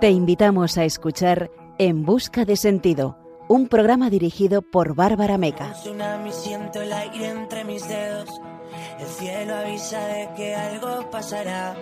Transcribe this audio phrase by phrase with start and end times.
[0.00, 3.18] Te invitamos a escuchar En Busca de Sentido,
[3.48, 5.74] un programa dirigido por Bárbara Meca.
[5.74, 8.28] siento el aire entre mis dedos.
[8.98, 11.76] El cielo avisa de que algo pasará.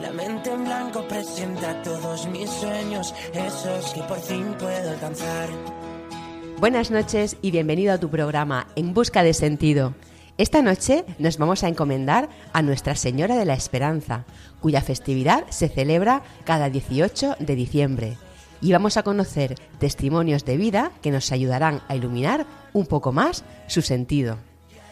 [0.00, 5.48] La mente en blanco presenta todos mis sueños, esos que por fin puedo alcanzar.
[6.58, 9.94] Buenas noches y bienvenido a tu programa En Busca de Sentido.
[10.38, 14.24] Esta noche nos vamos a encomendar a Nuestra Señora de la Esperanza,
[14.60, 18.18] cuya festividad se celebra cada 18 de diciembre.
[18.60, 23.42] Y vamos a conocer testimonios de vida que nos ayudarán a iluminar un poco más
[23.66, 24.38] su sentido.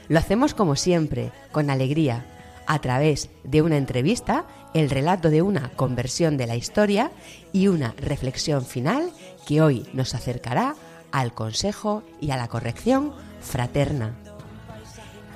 [0.09, 2.27] Lo hacemos como siempre, con alegría,
[2.66, 7.13] a través de una entrevista, el relato de una conversión de la historia
[7.52, 9.13] y una reflexión final
[9.47, 10.74] que hoy nos acercará
[11.13, 14.26] al consejo y a la corrección fraterna.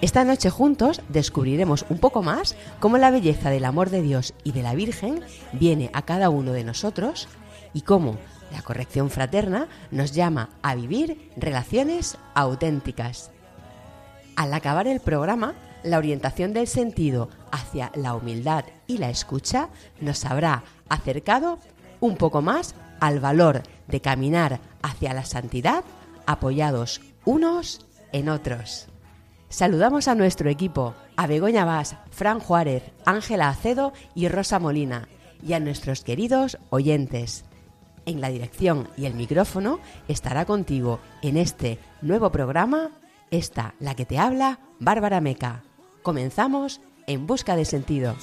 [0.01, 4.53] Esta noche juntos descubriremos un poco más cómo la belleza del amor de Dios y
[4.53, 5.21] de la Virgen
[5.53, 7.29] viene a cada uno de nosotros
[7.75, 8.17] y cómo
[8.51, 13.31] la corrección fraterna nos llama a vivir relaciones auténticas.
[14.37, 19.69] Al acabar el programa, la orientación del sentido hacia la humildad y la escucha
[20.01, 21.59] nos habrá acercado
[22.01, 25.85] un poco más al valor de caminar hacia la santidad
[26.25, 28.90] apoyados unos en otros.
[29.51, 35.09] Saludamos a nuestro equipo, a Begoña Vaz, Fran Juárez, Ángela Acedo y Rosa Molina,
[35.45, 37.45] y a nuestros queridos oyentes.
[38.07, 42.93] En la dirección y el micrófono estará contigo en este nuevo programa,
[43.33, 45.65] esta, la que te habla, Bárbara Meca.
[46.03, 48.15] Comenzamos en busca de sentido.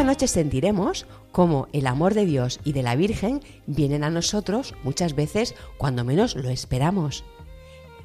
[0.00, 4.74] Esta noche sentiremos cómo el amor de Dios y de la Virgen vienen a nosotros
[4.82, 7.22] muchas veces cuando menos lo esperamos.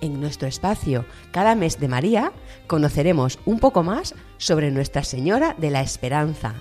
[0.02, 2.34] En nuestro espacio Cada mes de María
[2.68, 6.56] conoceremos un poco más sobre Nuestra Señora de la Esperanza,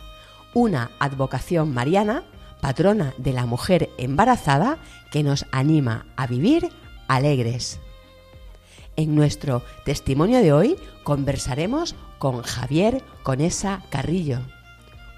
[0.54, 2.22] una advocación mariana,
[2.60, 4.78] patrona de la mujer embarazada,
[5.10, 6.68] que nos anima a vivir
[7.08, 7.80] alegres.
[8.94, 14.38] En nuestro testimonio de hoy conversaremos con Javier Conesa Carrillo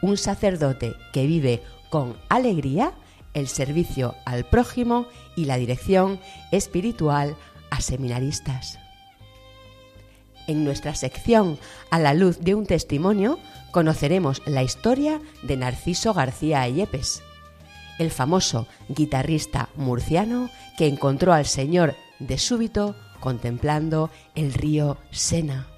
[0.03, 2.93] un sacerdote que vive con alegría
[3.35, 6.19] el servicio al prójimo y la dirección
[6.53, 7.37] espiritual
[7.71, 8.79] a seminaristas.
[10.47, 11.59] En nuestra sección
[11.91, 13.39] A la luz de un testimonio
[13.73, 17.23] conoceremos la historia de Narciso García Ayepes,
[17.99, 25.76] el famoso guitarrista murciano que encontró al Señor de súbito contemplando el río Sena.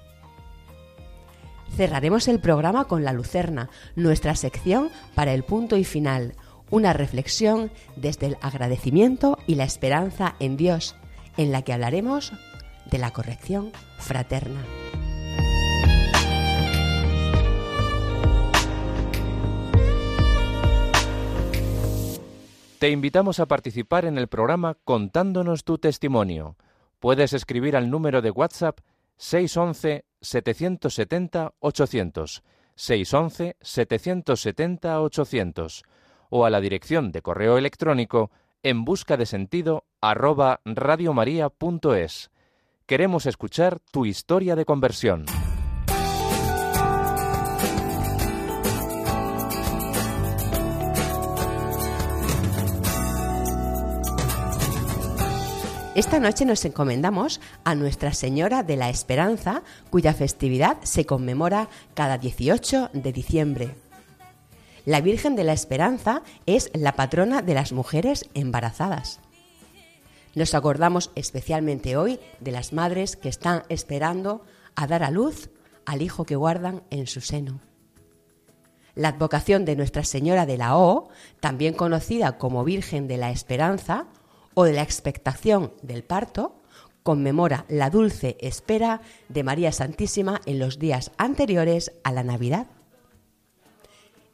[1.75, 6.33] Cerraremos el programa con La Lucerna, nuestra sección para el punto y final,
[6.69, 10.95] una reflexión desde el agradecimiento y la esperanza en Dios,
[11.37, 12.33] en la que hablaremos
[12.89, 14.63] de la corrección fraterna.
[22.79, 26.55] Te invitamos a participar en el programa contándonos tu testimonio.
[26.99, 28.79] Puedes escribir al número de WhatsApp
[29.19, 32.43] 611 770 800
[32.75, 35.83] 611 770 800
[36.29, 38.31] o a la dirección de correo electrónico
[38.63, 42.31] en busca de sentido arroba radiomaria.es.
[42.85, 45.25] Queremos escuchar tu historia de conversión.
[55.99, 62.17] Esta noche nos encomendamos a Nuestra Señora de la Esperanza, cuya festividad se conmemora cada
[62.17, 63.75] 18 de diciembre.
[64.85, 69.19] La Virgen de la Esperanza es la patrona de las mujeres embarazadas.
[70.35, 75.49] Nos acordamos especialmente hoy de las madres que están esperando a dar a luz
[75.85, 77.59] al hijo que guardan en su seno.
[78.95, 81.09] La advocación de Nuestra Señora de la O,
[81.41, 84.07] también conocida como Virgen de la Esperanza,
[84.59, 86.53] o de la expectación del parto,
[87.01, 92.67] conmemora la dulce espera de María Santísima en los días anteriores a la Navidad.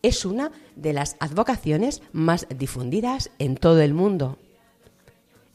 [0.01, 4.39] Es una de las advocaciones más difundidas en todo el mundo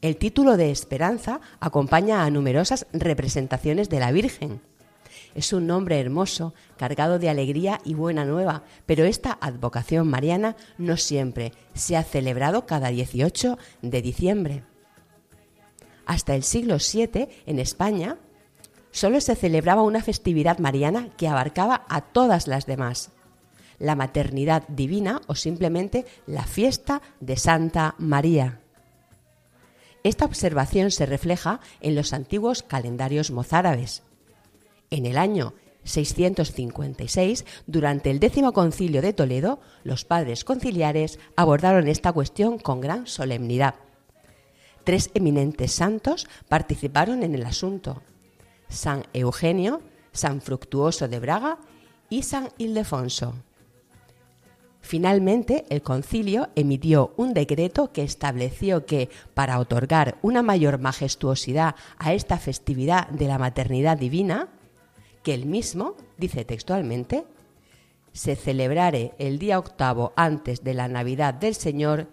[0.02, 4.60] El título de Esperanza acompaña a numerosas representaciones de la Virgen.
[5.34, 10.96] Es un nombre hermoso, cargado de alegría y buena nueva, pero esta advocación mariana no
[10.96, 14.64] siempre se ha celebrado cada 18 de diciembre.
[16.06, 18.16] Hasta el siglo VII, en España,
[18.90, 23.12] solo se celebraba una festividad mariana que abarcaba a todas las demás,
[23.78, 28.60] la maternidad divina o simplemente la fiesta de Santa María.
[30.02, 34.02] Esta observación se refleja en los antiguos calendarios mozárabes.
[34.92, 35.54] En el año
[35.84, 43.06] 656, durante el décimo concilio de Toledo, los padres conciliares abordaron esta cuestión con gran
[43.06, 43.76] solemnidad.
[44.82, 48.02] Tres eminentes santos participaron en el asunto.
[48.68, 51.58] San Eugenio, San Fructuoso de Braga
[52.08, 53.34] y San Ildefonso.
[54.80, 62.12] Finalmente, el concilio emitió un decreto que estableció que, para otorgar una mayor majestuosidad a
[62.12, 64.48] esta festividad de la maternidad divina,
[65.22, 67.24] que el mismo, dice textualmente,
[68.12, 72.08] se celebrare el día octavo antes de la Navidad del Señor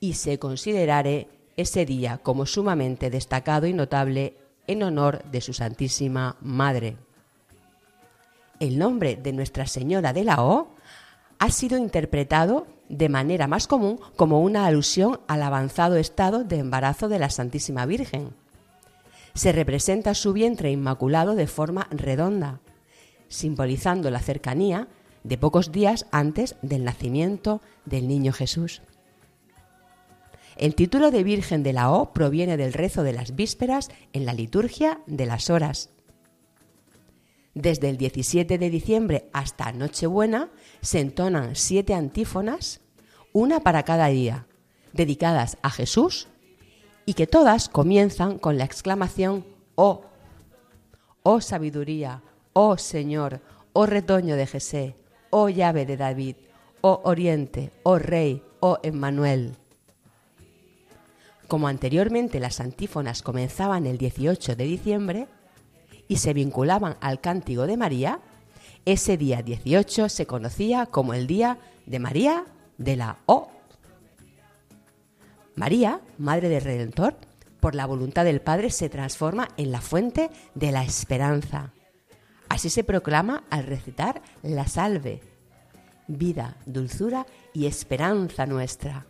[0.00, 4.36] y se considerare ese día como sumamente destacado y notable
[4.66, 6.96] en honor de su Santísima Madre.
[8.58, 10.68] El nombre de Nuestra Señora de la O
[11.38, 17.08] ha sido interpretado de manera más común como una alusión al avanzado estado de embarazo
[17.08, 18.32] de la Santísima Virgen.
[19.36, 22.60] Se representa su vientre inmaculado de forma redonda,
[23.28, 24.88] simbolizando la cercanía
[25.24, 28.80] de pocos días antes del nacimiento del niño Jesús.
[30.56, 34.32] El título de Virgen de la O proviene del rezo de las vísperas en la
[34.32, 35.90] liturgia de las horas.
[37.52, 40.48] Desde el 17 de diciembre hasta Nochebuena
[40.80, 42.80] se entonan siete antífonas,
[43.34, 44.46] una para cada día,
[44.94, 46.26] dedicadas a Jesús
[47.06, 49.44] y que todas comienzan con la exclamación
[49.76, 50.02] Oh,
[51.22, 52.22] oh sabiduría,
[52.54, 53.40] oh Señor,
[53.74, 54.96] oh retoño de Jesé,
[55.30, 56.36] oh llave de David,
[56.80, 59.54] oh oriente, oh rey, oh Emmanuel.
[61.46, 65.28] Como anteriormente las antífonas comenzaban el 18 de diciembre
[66.08, 68.20] y se vinculaban al cántico de María,
[68.86, 72.46] ese día 18 se conocía como el día de María
[72.78, 73.50] de la O.
[75.56, 77.16] María, Madre del Redentor,
[77.60, 81.72] por la voluntad del Padre se transforma en la fuente de la esperanza.
[82.50, 85.20] Así se proclama al recitar la salve.
[86.08, 89.06] Vida, dulzura y esperanza nuestra.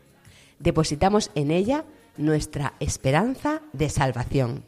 [0.61, 1.85] Depositamos en ella
[2.17, 4.65] nuestra esperanza de salvación.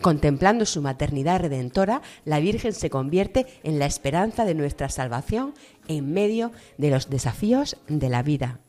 [0.00, 5.54] Contemplando su maternidad redentora, la Virgen se convierte en la esperanza de nuestra salvación
[5.88, 8.60] en medio de los desafíos de la vida.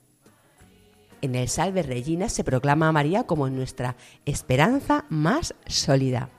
[1.23, 6.29] En el Salve Regina se proclama a María como nuestra esperanza más sólida.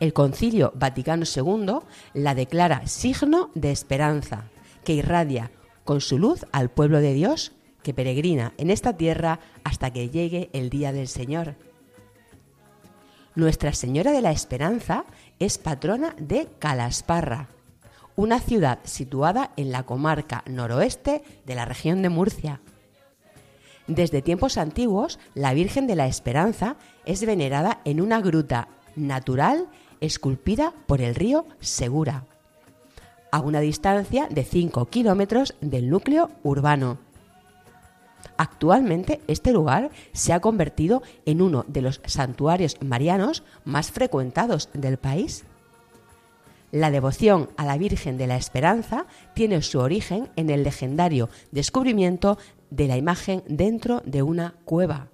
[0.00, 1.78] El Concilio Vaticano II
[2.12, 4.50] la declara signo de esperanza,
[4.84, 5.50] que irradia
[5.82, 7.52] con su luz al pueblo de Dios
[7.82, 11.54] que peregrina en esta tierra hasta que llegue el día del Señor.
[13.34, 15.06] Nuestra Señora de la Esperanza
[15.38, 17.48] es patrona de Calasparra,
[18.14, 22.60] una ciudad situada en la comarca noroeste de la región de Murcia.
[23.86, 29.68] Desde tiempos antiguos, la Virgen de la Esperanza es venerada en una gruta natural
[30.00, 32.24] esculpida por el río Segura,
[33.30, 36.98] a una distancia de 5 kilómetros del núcleo urbano.
[38.38, 44.96] Actualmente este lugar se ha convertido en uno de los santuarios marianos más frecuentados del
[44.96, 45.44] país.
[46.72, 52.36] La devoción a la Virgen de la Esperanza tiene su origen en el legendario descubrimiento
[52.74, 55.10] de la imagen dentro de una cueva,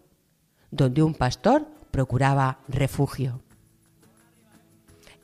[0.70, 3.42] donde un pastor procuraba refugio.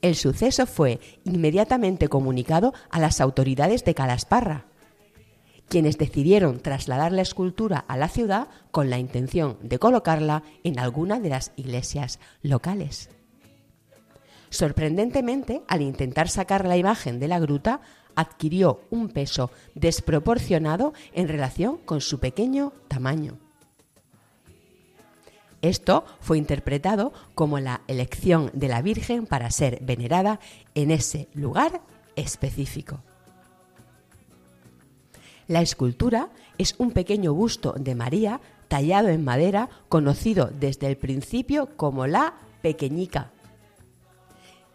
[0.03, 4.67] El suceso fue inmediatamente comunicado a las autoridades de Calasparra,
[5.69, 11.19] quienes decidieron trasladar la escultura a la ciudad con la intención de colocarla en alguna
[11.19, 13.09] de las iglesias locales.
[14.51, 17.81] Sorprendentemente, al intentar sacar la imagen de la gruta,
[18.17, 23.39] adquirió un peso desproporcionado en relación con su pequeño tamaño.
[25.63, 30.41] Esto fue interpretado como la elección de la Virgen para ser venerada
[30.75, 31.81] en ese lugar
[32.15, 33.01] específico.
[35.49, 41.77] La escultura es un pequeño busto de María tallado en madera conocido desde el principio
[41.77, 43.31] como la pequeñica.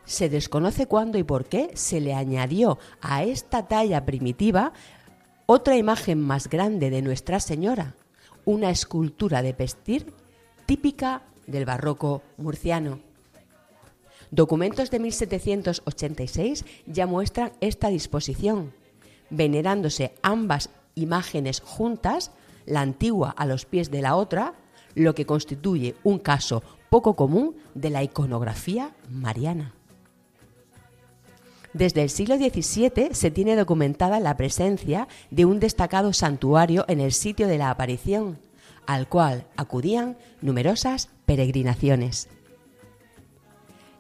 [0.06, 4.74] Se desconoce cuándo y por qué se le añadió a esta talla primitiva
[5.46, 7.96] otra imagen más grande de Nuestra Señora,
[8.46, 10.14] una escultura de pestir
[10.66, 13.00] típica del barroco murciano.
[14.32, 18.74] Documentos de 1786 ya muestran esta disposición,
[19.30, 22.32] venerándose ambas imágenes juntas,
[22.66, 24.54] la antigua a los pies de la otra,
[24.96, 29.74] lo que constituye un caso poco común de la iconografía mariana.
[31.74, 37.14] Desde el siglo XVII se tiene documentada la presencia de un destacado santuario en el
[37.14, 38.40] sitio de la aparición,
[38.86, 42.28] al cual acudían numerosas peregrinaciones.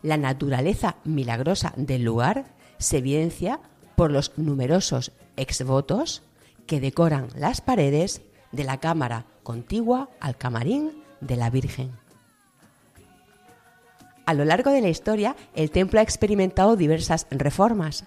[0.01, 3.62] La naturaleza milagrosa del lugar se evidencia
[3.96, 6.24] por los numerosos exvotos
[6.66, 12.00] que decoran las paredes de la cámara contigua al camarín de la Virgen.
[14.25, 18.06] A lo largo de la historia, el templo ha experimentado diversas reformas,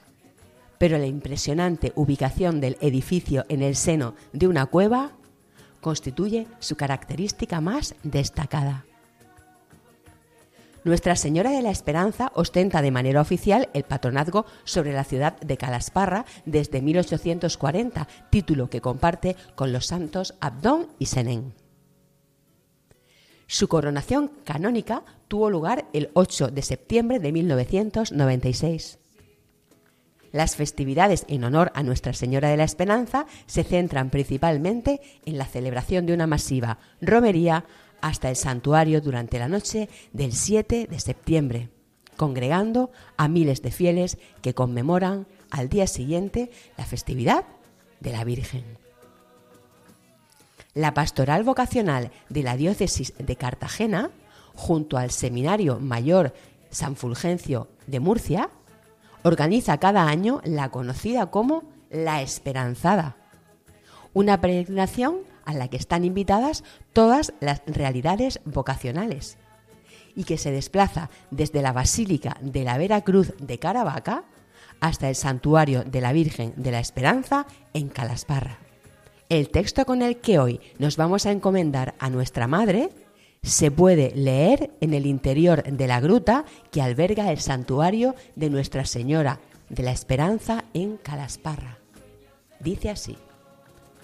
[0.79, 5.13] pero la impresionante ubicación del edificio en el seno de una cueva
[5.81, 8.85] constituye su característica más destacada.
[10.85, 15.57] Nuestra Señora de la Esperanza ostenta de manera oficial el patronazgo sobre la ciudad de
[15.57, 21.64] Calasparra desde 1840, título que comparte con los santos Abdón y Senén.
[23.47, 28.99] Su coronación canónica tuvo lugar el 8 de septiembre de 1996.
[30.33, 35.47] Las festividades en honor a Nuestra Señora de la Esperanza se centran principalmente en la
[35.47, 37.67] celebración de una masiva romería
[38.01, 41.69] hasta el santuario durante la noche del 7 de septiembre,
[42.17, 47.45] congregando a miles de fieles que conmemoran al día siguiente la festividad
[48.01, 48.84] de la Virgen.
[50.75, 54.11] La pastoral vocacional de la diócesis de Cartagena,
[54.55, 56.35] junto al Seminario Mayor
[56.71, 58.51] San Fulgencio de Murcia,
[59.23, 63.17] organiza cada año la conocida como La Esperanzada,
[64.13, 69.39] una peregrinación a la que están invitadas todas las realidades vocacionales
[70.17, 74.25] y que se desplaza desde la Basílica de la Vera Cruz de Caravaca
[74.81, 78.64] hasta el Santuario de la Virgen de la Esperanza en Calasparra.
[79.35, 82.91] El texto con el que hoy nos vamos a encomendar a nuestra Madre
[83.43, 88.85] se puede leer en el interior de la gruta que alberga el santuario de Nuestra
[88.85, 91.79] Señora de la Esperanza en Calasparra.
[92.61, 93.19] Dice así,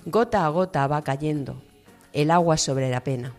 [0.04, 1.62] gota a gota va cayendo
[2.12, 3.32] el agua sobre la pena,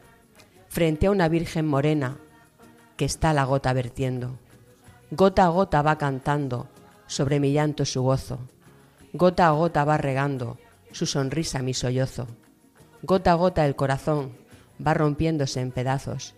[0.70, 2.20] frente a una Virgen morena
[2.96, 4.40] que está la gota vertiendo.
[5.10, 6.70] Gota a gota va cantando
[7.08, 8.40] sobre mi llanto su gozo,
[9.12, 10.58] gota a gota va regando
[10.92, 12.28] su sonrisa mi sollozo.
[13.04, 14.34] Gota a gota el corazón
[14.86, 16.36] va rompiéndose en pedazos.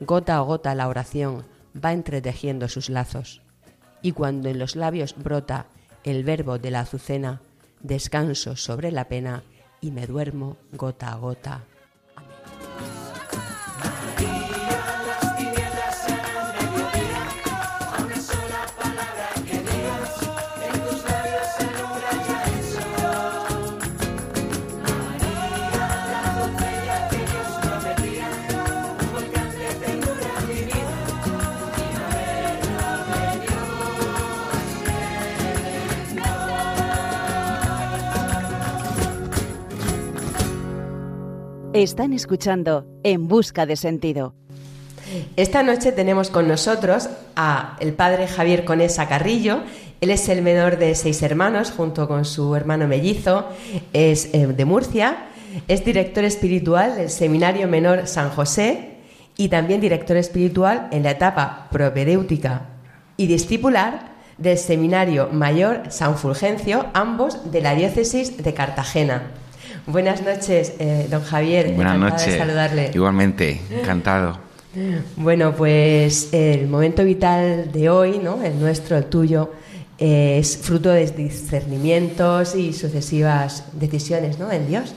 [0.00, 1.44] Gota a gota la oración
[1.74, 3.42] va entretejiendo sus lazos.
[4.02, 5.66] Y cuando en los labios brota
[6.04, 7.40] el verbo de la azucena,
[7.80, 9.42] descanso sobre la pena
[9.80, 11.64] y me duermo gota a gota
[41.74, 44.34] Están escuchando En Busca de Sentido.
[45.36, 49.62] Esta noche tenemos con nosotros a el padre Javier Conesa Carrillo.
[50.02, 53.46] Él es el menor de seis hermanos, junto con su hermano mellizo,
[53.94, 55.28] es eh, de Murcia,
[55.66, 58.98] es director espiritual del Seminario Menor San José
[59.38, 62.66] y también director espiritual en la etapa propedéutica
[63.16, 69.41] y discipular del Seminario Mayor San Fulgencio, ambos de la diócesis de Cartagena.
[69.86, 71.72] Buenas noches, eh, don Javier.
[71.72, 72.36] Buenas noches.
[72.36, 72.92] Saludarle.
[72.94, 74.38] Igualmente, encantado.
[75.16, 78.42] Bueno, pues el momento vital de hoy, ¿no?
[78.42, 79.52] el nuestro, el tuyo,
[79.98, 84.52] eh, es fruto de discernimientos y sucesivas decisiones ¿no?
[84.52, 84.94] en Dios.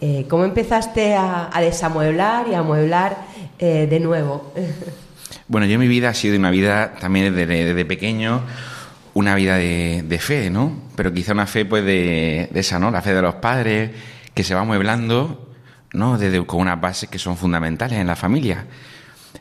[0.00, 3.16] Eh, ¿Cómo empezaste a, desamueblar y a amueblar
[3.58, 4.52] de nuevo?
[5.48, 8.42] bueno, yo mi vida ha sido una vida también desde, pequeño,
[9.14, 10.72] una vida de, fe, ¿no?
[10.96, 12.90] Pero quizá una fe pues de, de, esa, ¿no?
[12.90, 13.90] La fe de los padres,
[14.34, 15.52] que se va amueblando,
[15.92, 16.18] ¿no?
[16.18, 18.66] Desde, con unas bases que son fundamentales en la familia.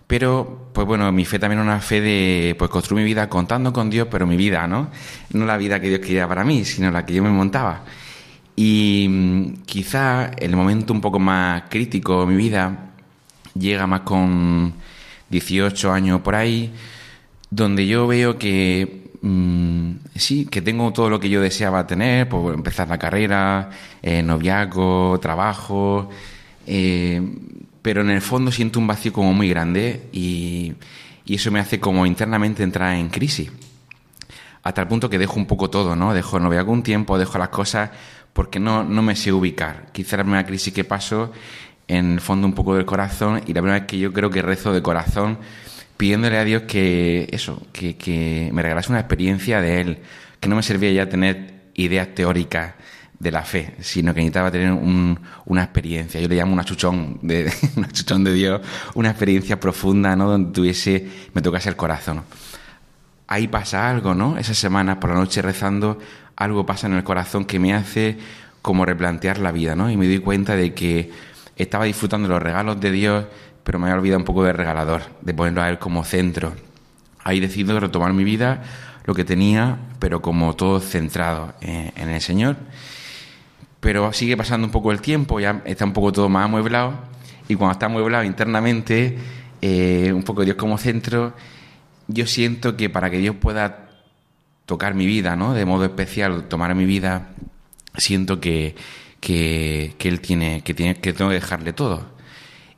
[0.07, 3.73] Pero, pues bueno, mi fe también es una fe de pues construir mi vida contando
[3.73, 4.89] con Dios, pero mi vida, ¿no?
[5.33, 7.83] No la vida que Dios quería para mí, sino la que yo me montaba.
[8.55, 12.91] Y mm, quizá el momento un poco más crítico de mi vida
[13.53, 14.73] llega más con
[15.29, 16.73] 18 años por ahí,
[17.49, 22.55] donde yo veo que Mm, sí, que tengo todo lo que yo deseaba tener, pues
[22.55, 23.69] empezar la carrera,
[24.01, 26.09] eh, noviazgo, trabajo,
[26.65, 27.21] eh,
[27.81, 30.75] pero en el fondo siento un vacío como muy grande y,
[31.27, 33.51] eso me hace como internamente entrar en crisis.
[34.63, 36.13] Hasta el punto que dejo un poco todo, ¿no?
[36.13, 37.89] Dejo el noviazgo un tiempo, dejo las cosas
[38.31, 39.87] porque no, no me sé ubicar.
[39.91, 41.33] Quizá la primera crisis que paso
[41.89, 44.41] en el fondo un poco del corazón y la primera vez que yo creo que
[44.41, 45.37] rezo de corazón
[45.97, 49.97] pidiéndole a Dios que eso, que, que me regalase una experiencia de Él,
[50.39, 52.73] que no me servía ya tener ideas teóricas
[53.19, 56.21] de la fe, sino que necesitaba tener una experiencia.
[56.21, 58.61] Yo le llamo una chuchón de, una chuchón de Dios,
[58.93, 60.29] una experiencia profunda, ¿no?
[60.29, 62.23] Donde tuviese, me tocase el corazón.
[63.27, 64.37] Ahí pasa algo, ¿no?
[64.37, 65.97] Esas semanas por la noche rezando,
[66.35, 68.17] algo pasa en el corazón que me hace
[68.61, 69.89] como replantear la vida, ¿no?
[69.89, 71.11] Y me doy cuenta de que
[71.55, 73.25] estaba disfrutando los regalos de Dios,
[73.67, 76.53] pero me había olvidado un poco del regalador, de ponerlo a Él como centro.
[77.21, 78.63] Ahí decido retomar mi vida,
[79.03, 82.55] lo que tenía, pero como todo centrado en el Señor
[83.79, 86.93] pero sigue pasando un poco el tiempo, ya está un poco todo más amueblado,
[87.47, 89.17] y cuando está amueblado internamente,
[89.61, 91.33] eh, un poco Dios como centro,
[92.07, 93.89] yo siento que para que Dios pueda
[94.65, 95.53] tocar mi vida, ¿no?
[95.53, 97.29] De modo especial, tomar mi vida,
[97.95, 98.75] siento que,
[99.19, 102.16] que, Él tiene, que tiene, que tengo que dejarle todo.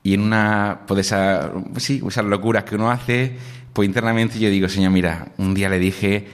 [0.03, 3.35] Y en una, pues esa, sí, esas locuras que uno hace,
[3.73, 6.27] pues internamente yo digo, Señor, mira, un día le dije,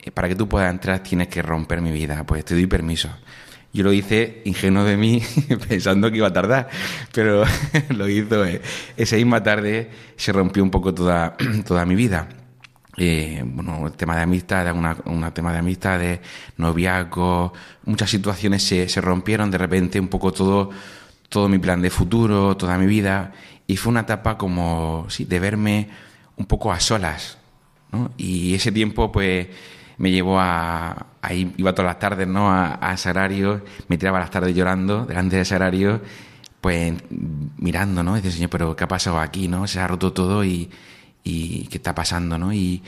[0.00, 3.08] eh, para que tú puedas entrar tienes que romper mi vida, pues te doy permiso.
[3.72, 5.22] Yo lo hice ingenuo de mí,
[5.68, 6.68] pensando que iba a tardar,
[7.12, 7.44] pero
[7.88, 8.44] lo hizo.
[8.44, 8.60] Eh.
[8.96, 11.36] Esa misma tarde se rompió un poco toda,
[11.66, 12.28] toda mi vida.
[12.98, 16.20] Eh, bueno, el tema de amistad, una, un tema de amistad, de
[16.58, 17.54] noviazgo,
[17.86, 20.68] muchas situaciones se, se rompieron de repente, un poco todo,
[21.32, 23.32] todo mi plan de futuro, toda mi vida,
[23.66, 25.88] y fue una etapa como, sí, de verme
[26.36, 27.38] un poco a solas,
[27.90, 28.10] ¿no?
[28.18, 29.48] Y ese tiempo, pues,
[29.96, 32.50] me llevó a, ahí iba todas las tardes, ¿no?
[32.52, 36.02] A, a Sagrario, me tiraba las tardes llorando delante de Sagrario,
[36.60, 36.92] pues
[37.56, 38.14] mirando, ¿no?
[38.16, 39.66] Dice, Señor, pero ¿qué ha pasado aquí, no?
[39.66, 40.68] Se ha roto todo y,
[41.24, 42.52] y ¿qué está pasando, no?
[42.52, 42.82] Y,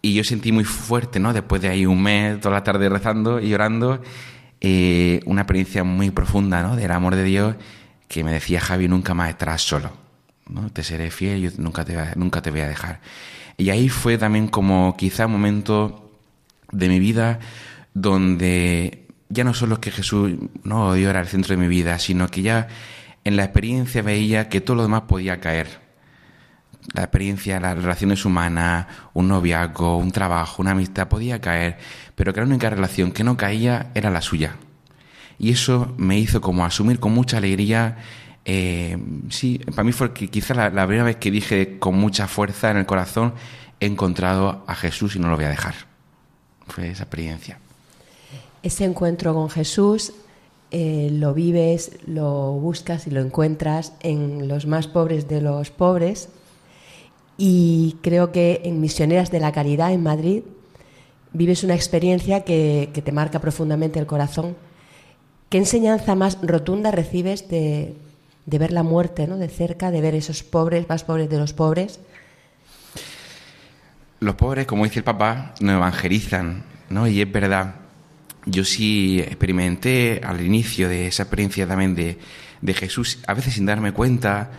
[0.00, 1.34] y yo sentí muy fuerte, ¿no?
[1.34, 4.00] Después de ahí un mes, todas las tardes rezando y llorando,
[4.62, 6.74] eh, una experiencia muy profunda, ¿no?
[6.74, 7.56] Del amor de Dios
[8.08, 9.92] que me decía, Javi, nunca más estarás solo,
[10.48, 10.70] ¿no?
[10.70, 13.00] Te seré fiel, yo nunca te, nunca te voy a dejar.
[13.56, 16.10] Y ahí fue también como quizá un momento
[16.72, 17.38] de mi vida
[17.94, 21.98] donde ya no solo es que Jesús, no, Dios era el centro de mi vida,
[21.98, 22.68] sino que ya
[23.24, 25.84] en la experiencia veía que todo lo demás podía caer.
[26.94, 31.78] La experiencia, las relaciones humanas, un noviazgo, un trabajo, una amistad, podía caer,
[32.14, 34.56] pero que la única relación que no caía era la suya.
[35.38, 37.98] Y eso me hizo como asumir con mucha alegría,
[38.44, 38.96] eh,
[39.28, 42.70] sí, para mí fue que quizá la, la primera vez que dije con mucha fuerza
[42.70, 43.34] en el corazón,
[43.80, 45.74] he encontrado a Jesús y no lo voy a dejar
[46.66, 47.58] fue esa experiencia.
[48.62, 50.12] Ese encuentro con Jesús
[50.70, 56.28] eh, lo vives, lo buscas y lo encuentras en los más pobres de los pobres.
[57.38, 60.42] Y creo que en Misioneras de la Caridad en Madrid
[61.32, 64.56] vives una experiencia que, te marca profundamente el corazón.
[65.48, 67.94] ¿Qué enseñanza más rotunda recibes de,
[68.46, 69.36] de ver la muerte ¿no?
[69.36, 72.00] de cerca, de ver esos pobres, más pobres de los pobres?
[74.20, 77.06] los pobres, como dice el papá, nos evangelizan, ¿no?
[77.06, 77.76] Y es verdad.
[78.44, 82.18] Yo sí experimenté al inicio de esa experiencia también de,
[82.60, 84.50] de Jesús, a veces sin darme cuenta,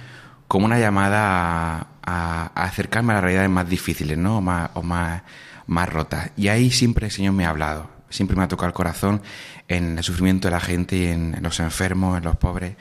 [0.48, 4.38] como una llamada a, acercarme a las realidades más difíciles, ¿no?
[4.38, 5.24] O más, o más,
[5.68, 6.32] más rotas.
[6.36, 9.22] Y ahí siempre el Señor me ha hablado, siempre me ha tocado el corazón
[9.68, 12.76] en el sufrimiento de la gente, en, los enfermos, en los pobres.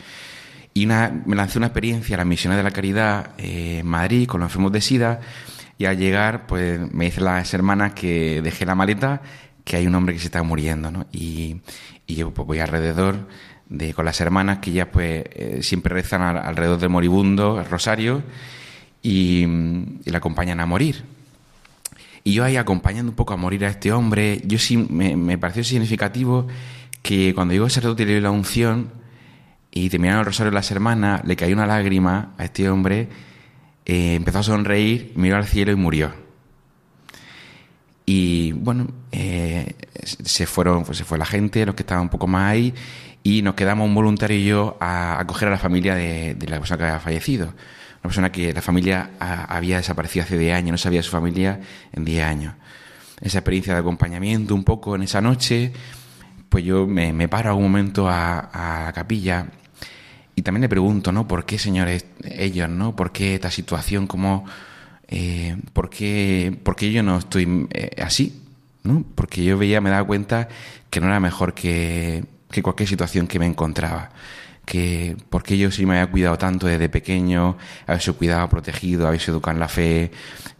[0.74, 4.26] Y una, me lancé una experiencia a la Misiones de la Caridad eh, en Madrid
[4.26, 5.20] con los enfermos de SIDA
[5.78, 9.22] y al llegar, pues me dicen las hermanas que dejé la maleta,
[9.64, 11.06] que hay un hombre que se está muriendo, ¿no?
[11.12, 11.60] Y,
[12.06, 13.26] y yo pues, voy alrededor
[13.68, 18.22] de, con las hermanas que ya pues eh, siempre rezan alrededor del moribundo, el rosario,
[19.02, 21.15] y, y le acompañan a morir.
[22.26, 25.38] Y yo ahí acompañando un poco a morir a este hombre, yo sí me, me
[25.38, 26.48] pareció significativo
[27.02, 28.90] que cuando llegó el sacerdote y le dio la unción
[29.70, 33.08] y terminaron el rosario las hermanas, le cayó una lágrima a este hombre
[33.86, 36.12] eh, empezó a sonreír, miró al cielo y murió.
[38.04, 42.26] Y bueno, eh, se fueron, pues se fue la gente, los que estaban un poco
[42.26, 42.74] más ahí,
[43.22, 46.78] y nos quedamos un voluntario y yo a acoger a la familia de, la persona
[46.78, 47.54] que había fallecido.
[48.06, 51.58] Una persona que la familia había desaparecido hace 10 años, no sabía su familia
[51.92, 52.54] en 10 años.
[53.20, 55.72] Esa experiencia de acompañamiento un poco en esa noche,
[56.48, 59.48] pues yo me, paro a un momento a, la capilla
[60.36, 61.26] y también le pregunto, ¿no?
[61.26, 62.94] ¿Por qué, señores, ellos, ¿no?
[62.94, 64.06] ¿Por qué esta situación?
[64.06, 64.44] ¿Cómo,
[65.08, 68.40] eh, ¿por, qué, ¿Por qué yo no estoy eh, así?
[68.84, 69.04] ¿no?
[69.16, 70.46] Porque yo veía, me daba cuenta
[70.90, 72.24] que no era mejor que
[72.62, 74.10] cualquier situación que me encontraba.
[74.66, 77.56] Que por qué yo sí me había cuidado tanto desde pequeño,
[78.00, 80.10] sido cuidado, protegido, sido educado en la fe,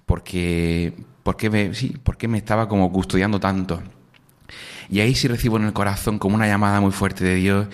[0.07, 3.83] porque, porque me, sí, porque me estaba como custodiando tanto.
[4.89, 7.67] Y ahí sí recibo en el corazón como una llamada muy fuerte de Dios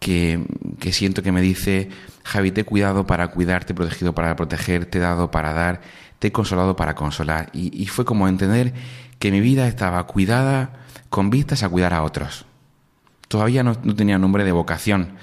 [0.00, 0.44] que,
[0.80, 1.88] que siento que me dice,
[2.24, 5.80] Javi, te he cuidado para cuidarte, protegido para proteger, te he dado para dar,
[6.18, 7.48] te he consolado para consolar.
[7.52, 8.74] Y, fue como entender
[9.20, 10.72] que mi vida estaba cuidada
[11.10, 12.44] con vistas a cuidar a otros.
[13.28, 15.16] Todavía no tenía nombre de vocación,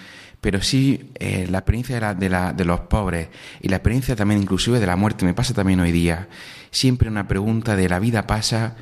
[0.44, 3.30] pero sí eh, la experiencia de, la, de, la, de, los pobres
[3.62, 6.28] y la experiencia también inclusive de la muerte me pasa también hoy día.
[6.70, 8.76] Siempre una pregunta de la vida pasa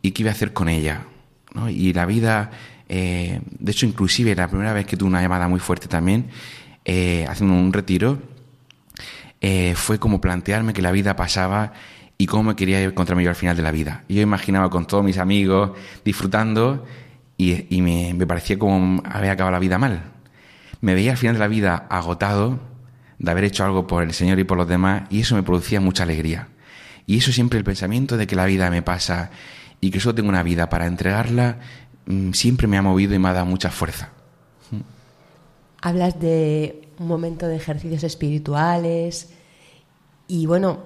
[0.00, 1.06] y qué voy a hacer con ella.
[1.54, 1.68] ¿no?
[1.68, 2.52] Y la vida,
[2.88, 6.28] eh, de hecho inclusive la primera vez que tuve una llamada muy fuerte también,
[6.84, 8.20] eh, haciendo un retiro,
[9.40, 11.72] eh, fue como plantearme que la vida pasaba
[12.16, 14.04] y cómo me quería encontrarme yo al final de la vida.
[14.08, 15.72] Yo imaginaba con todos mis amigos
[16.04, 16.86] disfrutando
[17.36, 20.12] y, y me, me parecía como haber acabado la vida mal
[20.80, 22.60] me veía al final de la vida agotado
[23.18, 25.80] de haber hecho algo por el Señor y por los demás y eso me producía
[25.80, 26.48] mucha alegría.
[27.06, 29.30] Y eso siempre el pensamiento de que la vida me pasa
[29.80, 31.58] y que solo tengo una vida para entregarla
[32.06, 34.10] mm, siempre me ha movido y me ha dado mucha fuerza.
[35.80, 39.30] Hablas de un momento de ejercicios espirituales
[40.26, 40.84] y bueno,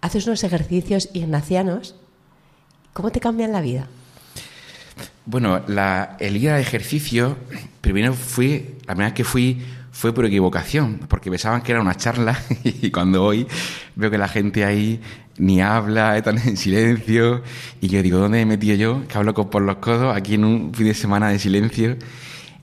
[0.00, 1.96] haces unos ejercicios ignacianos.
[2.92, 3.88] ¿Cómo te cambian la vida?
[5.30, 7.36] Bueno, la, el ir al ejercicio,
[7.82, 9.60] primero fui, la primera vez que fui
[9.92, 13.46] fue por equivocación, porque pensaban que era una charla y cuando hoy
[13.94, 15.02] veo que la gente ahí
[15.36, 17.42] ni habla, están en silencio
[17.82, 19.06] y yo digo, ¿dónde he metido yo?
[19.06, 21.98] Que hablo por los codos aquí en un fin de semana de silencio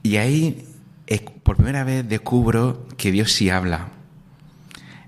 [0.02, 0.66] y ahí
[1.44, 3.90] por primera vez descubro que Dios sí habla,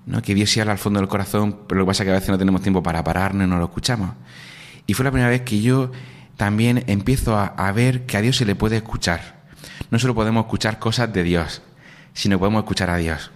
[0.06, 0.22] ¿no?
[0.22, 2.14] que Dios sí habla al fondo del corazón, pero lo que pasa es que a
[2.14, 4.10] veces no tenemos tiempo para pararnos no lo escuchamos.
[4.86, 5.90] Y fue la primera vez que yo
[6.38, 9.42] también empiezo a, a, ver que a Dios se le puede escuchar.
[9.90, 11.62] No solo podemos escuchar cosas de Dios,
[12.14, 13.32] sino podemos escuchar a Dios.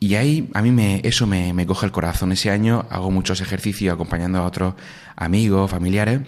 [0.00, 2.32] Y ahí a mí me, eso me, me coge el corazón.
[2.32, 4.74] Ese año hago muchos ejercicios acompañando a otros
[5.14, 6.20] amigos, familiares,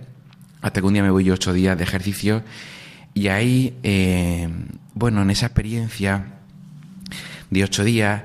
[0.63, 2.45] hasta que un día me voy yo ocho días de ejercicio.
[3.13, 4.49] Y ahí, eh,
[4.95, 6.27] bueno, en esa experiencia
[7.51, 8.23] de ocho días,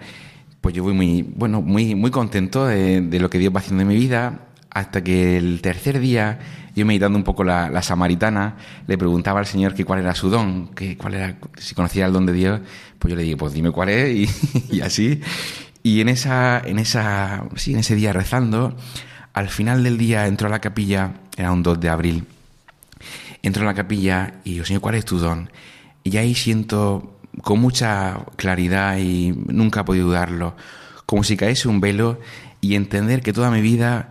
[0.61, 3.81] pues yo voy muy, bueno, muy, muy contento de, de lo que Dios va haciendo
[3.81, 4.41] en mi vida,
[4.73, 6.39] hasta que el tercer día
[6.75, 8.55] yo meditando un poco la, samaritana,
[8.87, 12.13] le preguntaba al Señor que cuál era su don, que cuál era, si conocía el
[12.13, 12.61] don de Dios,
[12.97, 14.29] pues yo le dije, pues dime cuál es,
[14.71, 15.21] y, así.
[15.83, 18.75] Y en esa, en esa, sí, en ese día rezando,
[19.33, 22.25] al final del día entró a la capilla, era un 2 de abril,
[23.43, 25.51] entró a la capilla y digo, Señor, ¿cuál es tu don?
[26.03, 30.55] Y ahí siento con mucha claridad y nunca he podido dudarlo,
[31.05, 32.19] como si caese un velo
[32.61, 34.09] y entender que toda mi vida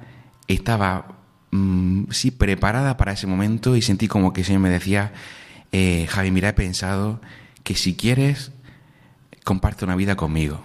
[0.48, 1.18] estaba
[1.50, 5.12] mmm, sí, preparada para ese momento y sentí como que Señor me decía,
[5.70, 7.20] eh, Javi, mira, he pensado
[7.62, 8.52] que si quieres,
[9.44, 10.62] comparte una vida conmigo.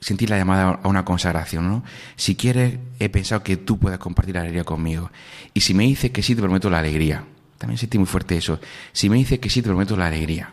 [0.00, 1.84] Sentí la llamada a una consagración, ¿no?
[2.16, 5.10] Si quieres, he pensado que tú puedas compartir la alegría conmigo.
[5.54, 7.24] Y si me dices que sí, te prometo la alegría.
[7.56, 8.58] También sentí muy fuerte eso.
[8.92, 10.50] Si me dices que sí, te prometo la alegría.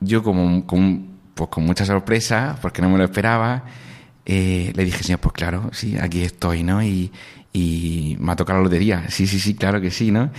[0.00, 3.64] Yo como, pues con mucha sorpresa, porque no me lo esperaba,
[4.26, 6.82] eh, le dije, Señor, pues claro, sí, aquí estoy, ¿no?
[7.52, 9.04] Y me ha tocado la lotería.
[9.08, 10.30] Sí, sí, sí, claro que sí, ¿no?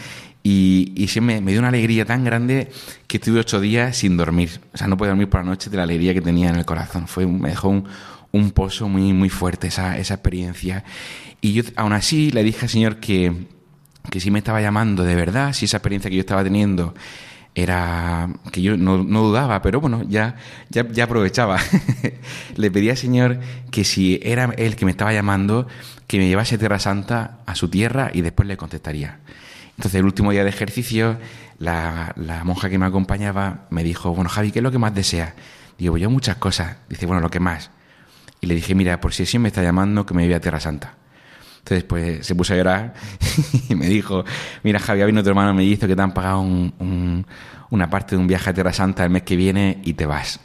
[0.43, 2.71] Y, y sí, me, me, dio una alegría tan grande
[3.07, 4.61] que estuve ocho días sin dormir.
[4.73, 6.65] O sea, no podía dormir por la noche de la alegría que tenía en el
[6.65, 7.07] corazón.
[7.07, 7.87] Fue, me dejó un,
[8.31, 10.83] un pozo muy, muy fuerte esa, esa experiencia.
[11.41, 13.47] Y yo aún así le dije al Señor que,
[14.09, 16.93] que si me estaba llamando de verdad, si esa experiencia que yo estaba teniendo
[17.53, 20.37] era que yo no, no dudaba, pero bueno, ya,
[20.69, 21.59] ya, ya aprovechaba.
[22.55, 23.39] le pedí al Señor
[23.71, 25.67] que si era Él que me estaba llamando,
[26.11, 29.19] que me llevase Tierra Santa, a su tierra, y después le contestaría.
[29.77, 31.17] Entonces, el último día de ejercicio,
[31.57, 34.93] la, la monja que me acompañaba me dijo, bueno, Javi, ¿qué es lo que más
[34.93, 35.31] deseas?
[35.77, 36.75] Digo, yo muchas cosas.
[36.89, 37.71] Dice, bueno, lo que más.
[38.41, 40.59] Y le dije, mira, por si sí me está llamando, que me lleve a Tierra
[40.59, 40.95] Santa.
[41.59, 42.93] Entonces, pues se puso a llorar
[43.69, 44.25] y me dijo,
[44.63, 47.25] mira, Javi, vino tu hermano me dijo que te han pagado un,
[47.69, 50.41] una parte de un viaje a Tierra Santa el mes que viene y te vas.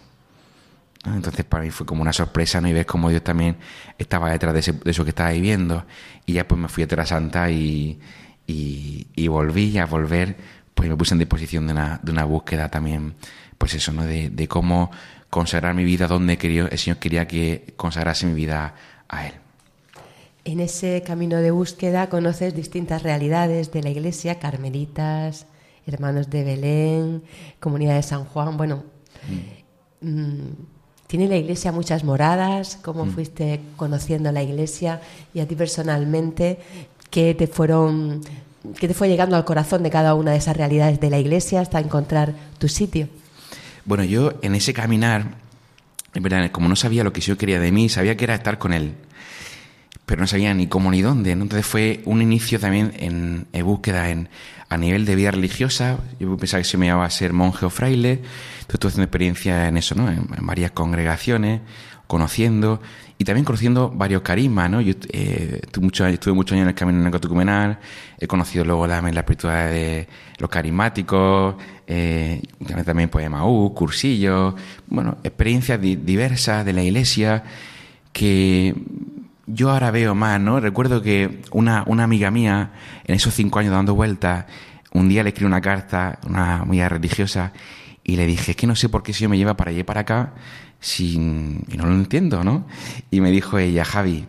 [1.14, 2.68] Entonces para mí fue como una sorpresa, ¿no?
[2.68, 3.56] Y ves cómo Dios también
[3.98, 5.84] estaba detrás de, ese, de eso que estaba viviendo.
[6.24, 8.00] Y ya pues me fui a Tierra Santa y,
[8.46, 10.36] y, y volví y a volver,
[10.74, 13.14] pues me puse en disposición de una, de una búsqueda también,
[13.58, 14.04] pues eso, ¿no?
[14.04, 14.90] De, de cómo
[15.30, 18.74] consagrar mi vida donde quería, el Señor quería que consagrase mi vida
[19.08, 19.34] a Él.
[20.44, 25.46] En ese camino de búsqueda conoces distintas realidades de la iglesia, carmelitas,
[25.86, 27.22] hermanos de Belén,
[27.58, 28.56] comunidad de San Juan.
[28.56, 28.84] Bueno,
[29.28, 29.56] mm.
[30.00, 30.52] Mmm,
[31.06, 32.78] tiene la iglesia muchas moradas.
[32.82, 33.10] ¿Cómo mm.
[33.10, 35.00] fuiste conociendo la iglesia
[35.34, 36.58] y a ti personalmente
[37.10, 38.22] qué te fueron,
[38.78, 41.60] qué te fue llegando al corazón de cada una de esas realidades de la iglesia
[41.60, 43.08] hasta encontrar tu sitio?
[43.84, 45.46] Bueno, yo en ese caminar
[46.16, 48.58] es verdad, como no sabía lo que yo quería de mí, sabía que era estar
[48.58, 48.94] con él,
[50.06, 51.32] pero no sabía ni cómo ni dónde.
[51.32, 54.30] Entonces fue un inicio también en, búsqueda en,
[54.70, 55.98] a nivel de vida religiosa.
[56.18, 58.22] Yo pensaba que se me iba a ser monje o fraile.
[58.66, 60.10] Entonces estuve haciendo experiencia en eso, ¿no?
[60.10, 61.60] En, varias congregaciones,
[62.08, 62.80] conociendo
[63.16, 64.80] y también conociendo varios carismas, ¿no?
[64.80, 67.78] Yo eh, estuve, mucho, estuve muchos años en el camino necotucumenal,
[68.18, 71.54] he conocido luego la, la espiritualidad de los carismáticos,
[71.86, 72.42] eh,
[72.84, 74.54] también pues Maú, cursillos,
[74.88, 77.44] bueno, experiencias diversas de la iglesia
[78.12, 78.74] que
[79.46, 80.58] yo ahora veo más, ¿no?
[80.58, 82.72] Recuerdo que una, una amiga mía,
[83.04, 84.46] en esos cinco años dando vueltas,
[84.92, 87.52] un día le escribí una carta, una amiga religiosa,
[88.08, 89.80] y le dije, es que no sé por qué si yo me lleva para allá
[89.80, 90.34] y para acá,
[90.78, 91.64] sin...
[91.66, 92.64] y no lo entiendo, ¿no?
[93.10, 94.26] Y me dijo ella, Javi,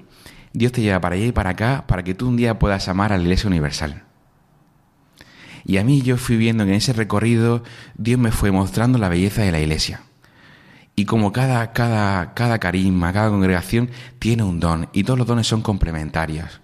[0.52, 3.14] Dios te lleva para allá y para acá para que tú un día puedas amar
[3.14, 4.04] a la Iglesia Universal.
[5.64, 7.62] Y a mí yo fui viendo que en ese recorrido
[7.96, 10.02] Dios me fue mostrando la belleza de la iglesia.
[10.96, 15.46] Y como cada, cada, cada carisma, cada congregación tiene un don y todos los dones
[15.46, 16.62] son complementarios.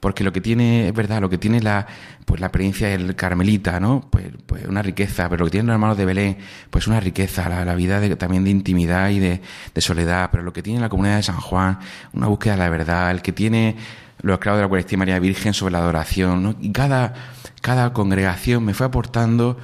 [0.00, 1.86] Porque lo que tiene, es verdad, lo que tiene la,
[2.24, 4.06] pues la experiencia del Carmelita, ¿no?
[4.10, 6.38] Pues, pues una riqueza, pero lo que tienen los hermanos de Belén,
[6.70, 9.40] pues una riqueza, la, vida también de intimidad y de,
[9.74, 11.78] de, soledad, pero lo que tiene la comunidad de San Juan,
[12.12, 13.76] una búsqueda de la verdad, el que tiene
[14.22, 16.54] los esclavos de la Cuarestia María Virgen sobre la adoración, ¿no?
[16.60, 17.14] Y cada,
[17.60, 19.58] cada congregación me fue aportando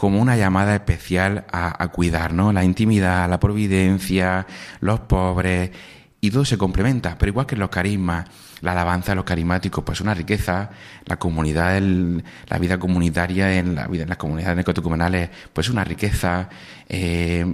[0.00, 2.54] como una llamada especial a, cuidar, ¿no?
[2.54, 4.46] La intimidad, la providencia,
[4.80, 5.72] los pobres,
[6.22, 8.24] y todo se complementa, pero igual que los carismas,
[8.60, 10.70] la alabanza de los carismáticos, pues una riqueza,
[11.06, 16.48] la comunidad, la vida comunitaria en la vida en las comunidades necotucumenales, pues una riqueza,
[16.88, 17.44] eh,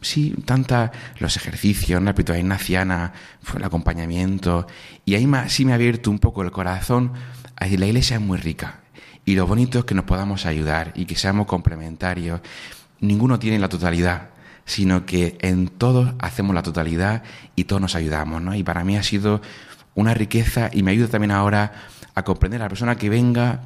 [0.00, 3.12] sí, tanta, los ejercicios, la espiritualidad ignaciana,
[3.54, 4.66] el acompañamiento,
[5.04, 7.12] y ahí sí me ha abierto un poco el corazón,
[7.58, 8.80] la iglesia es muy rica,
[9.24, 12.40] y lo bonito es que nos podamos ayudar y que seamos complementarios.
[13.00, 14.30] Ninguno tiene la totalidad,
[14.64, 17.22] sino que en todos hacemos la totalidad
[17.56, 18.54] y todos nos ayudamos, ¿no?
[18.54, 19.40] Y para mí ha sido
[19.94, 21.72] una riqueza y me ayuda también ahora
[22.14, 23.60] a comprender a la persona que venga,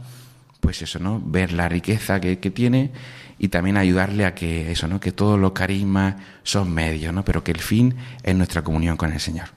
[0.60, 1.20] pues eso, ¿no?
[1.24, 2.92] Ver la riqueza que, tiene
[3.38, 5.00] y también ayudarle a que eso, ¿no?
[5.00, 7.24] Que todos los carismas son medios, ¿no?
[7.24, 9.48] Pero que el fin es nuestra comunión con el Señor.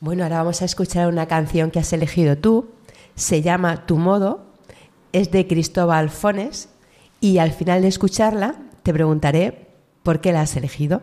[0.00, 2.70] Bueno, ahora vamos a escuchar una canción que has elegido tú.
[3.16, 4.46] Se llama Tu modo,
[5.12, 6.68] es de Cristóbal Fones
[7.20, 9.66] y al final de escucharla te preguntaré
[10.02, 11.02] por qué la has elegido.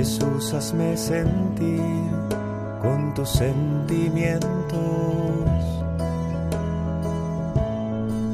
[0.00, 1.82] Jesús, hazme sentir
[2.80, 4.40] con tus sentimientos,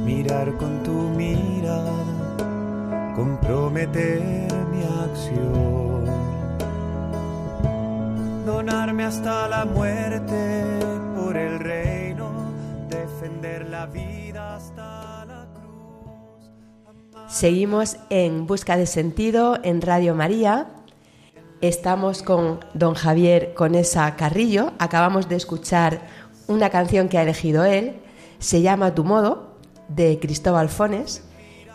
[0.05, 1.93] mirar con tu mirada,
[3.17, 4.23] comprometer
[4.71, 6.05] mi acción,
[8.47, 10.63] donarme hasta la muerte
[11.17, 12.31] por el reino,
[12.89, 16.49] defender la vida hasta la cruz.
[17.27, 20.69] Seguimos en Busca de Sentido en Radio María
[21.63, 24.75] Estamos con don Javier Conesa Carrillo.
[24.79, 26.07] Acabamos de escuchar
[26.49, 27.97] una canción que ha elegido él.
[28.39, 29.57] Se llama Tu Modo,
[29.89, 31.23] de Cristóbal Fones.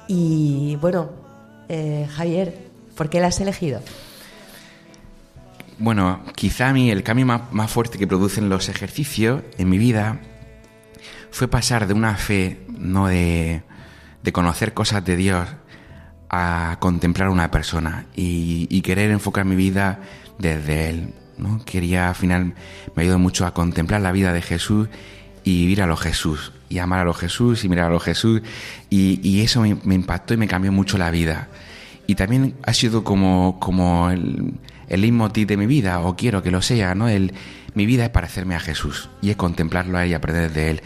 [0.08, 1.10] Y bueno,
[1.68, 3.82] eh, Javier, ¿por qué la has elegido?
[5.80, 10.20] Bueno, quizá a mí el cambio más, fuerte que producen los ejercicios en mi vida
[11.32, 13.64] fue pasar de una fe, no de,
[14.22, 15.48] de conocer cosas de Dios,
[16.34, 20.00] a contemplar a una persona y, querer enfocar mi vida
[20.40, 21.14] desde Él.
[21.38, 21.62] ¿no?
[21.66, 22.54] Quería, al final,
[22.96, 24.88] me ayudó mucho a contemplar la vida de Jesús
[25.44, 28.42] y vivir a los Jesús, y amar a los Jesús y mirar a los Jesús,
[28.90, 31.50] y, eso me, impactó y me cambió mucho la vida.
[32.08, 34.54] Y también ha sido como, como el,
[34.88, 37.10] el leitmotiv de mi vida, o quiero que lo sea, ¿no?
[37.10, 37.34] El,
[37.74, 40.82] mi vida es parecerme a Jesús, y es contemplarlo a Él y aprender de Él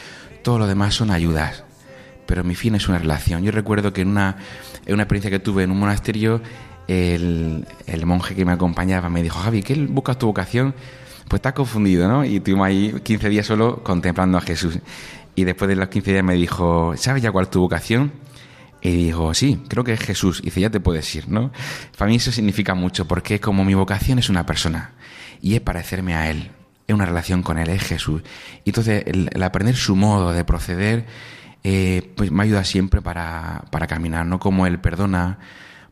[0.46, 1.64] todo lo demás son ayudas,
[2.26, 3.44] pero mi fin es una relación.
[3.44, 4.38] Yo recuerdo que en una,
[4.86, 6.42] en una experiencia que tuve en un monasterio,
[6.88, 10.76] el, el monje que me acompañaba me dijo, Javi, ¿qué buscas tu vocación?
[11.28, 12.24] Pues estás confundido, ¿no?
[12.24, 14.80] Y estuvimos ahí 15 días solo contemplando a Jesús.
[15.36, 18.12] Y después de los 15 días me dijo, ¿sabes ya cuál es tu vocación?
[18.82, 20.40] Y dijo, sí, creo que es Jesús.
[20.42, 21.52] Y dice, ya te puedes ir, ¿no?
[21.98, 24.94] Para mí eso significa mucho, porque como mi vocación es una persona
[25.42, 26.52] y es parecerme a Él,
[26.88, 28.22] es una relación con Él, es Jesús.
[28.64, 31.06] Y entonces el, aprender su modo de proceder,
[31.68, 34.40] eh, pues me ayuda siempre para, para caminar, ¿no?
[34.40, 35.40] Como Él perdona,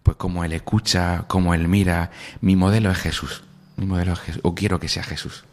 [0.03, 2.12] pues como Él escucha, como Él mira.
[2.41, 3.43] Mi modelo es Jesús.
[3.75, 5.45] Mi modelo es Jesús, o quiero que sea Jesús.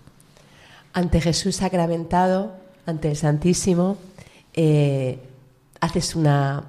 [0.92, 2.54] Ante Jesús sacramentado,
[2.84, 3.96] ante el Santísimo,
[4.52, 5.20] eh,
[5.80, 6.64] haces una,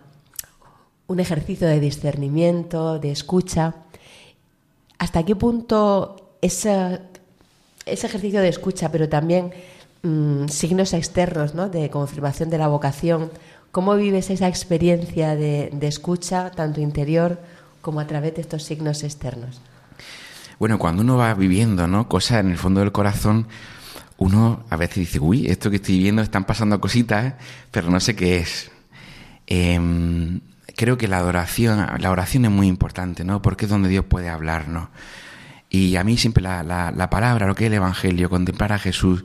[1.07, 3.75] un ejercicio de discernimiento, de escucha.
[4.97, 7.01] ¿Hasta qué punto ese
[7.85, 9.51] ejercicio de escucha, pero también
[10.03, 11.69] mm, signos externos ¿no?
[11.69, 13.31] de confirmación de la vocación,
[13.71, 17.39] cómo vives esa experiencia de, escucha, tanto interior
[17.81, 19.61] como a través de estos signos externos?
[20.59, 22.07] Bueno, cuando uno va viviendo ¿no?
[22.07, 23.47] cosas en el fondo del corazón,
[24.17, 27.33] uno a veces dice, uy, esto que estoy viviendo están pasando cositas,
[27.71, 28.69] pero no sé qué es.
[29.47, 29.79] Eh,
[30.75, 33.41] creo que la adoración, la oración es muy importante, ¿no?
[33.41, 34.89] Porque es donde Dios puede hablarnos.
[35.69, 39.23] Y a mí siempre la, la, palabra, lo que es el Evangelio, contemplar a Jesús,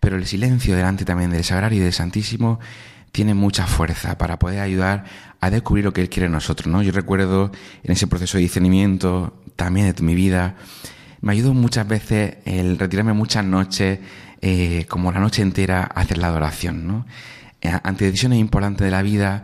[0.00, 2.58] pero el silencio delante también del Sagrario y del Santísimo
[3.12, 5.04] tiene mucha fuerza para poder ayudar
[5.40, 6.82] a descubrir lo que Él quiere en nosotros, ¿no?
[6.82, 10.56] Yo recuerdo en ese proceso de discernimiento también de mi vida,
[11.20, 13.98] me ayudó muchas veces el retirarme muchas noches,
[14.40, 17.06] eh, como la noche entera, a hacer la adoración, ¿no?
[17.60, 19.42] Eh, ante decisiones importantes de la vida,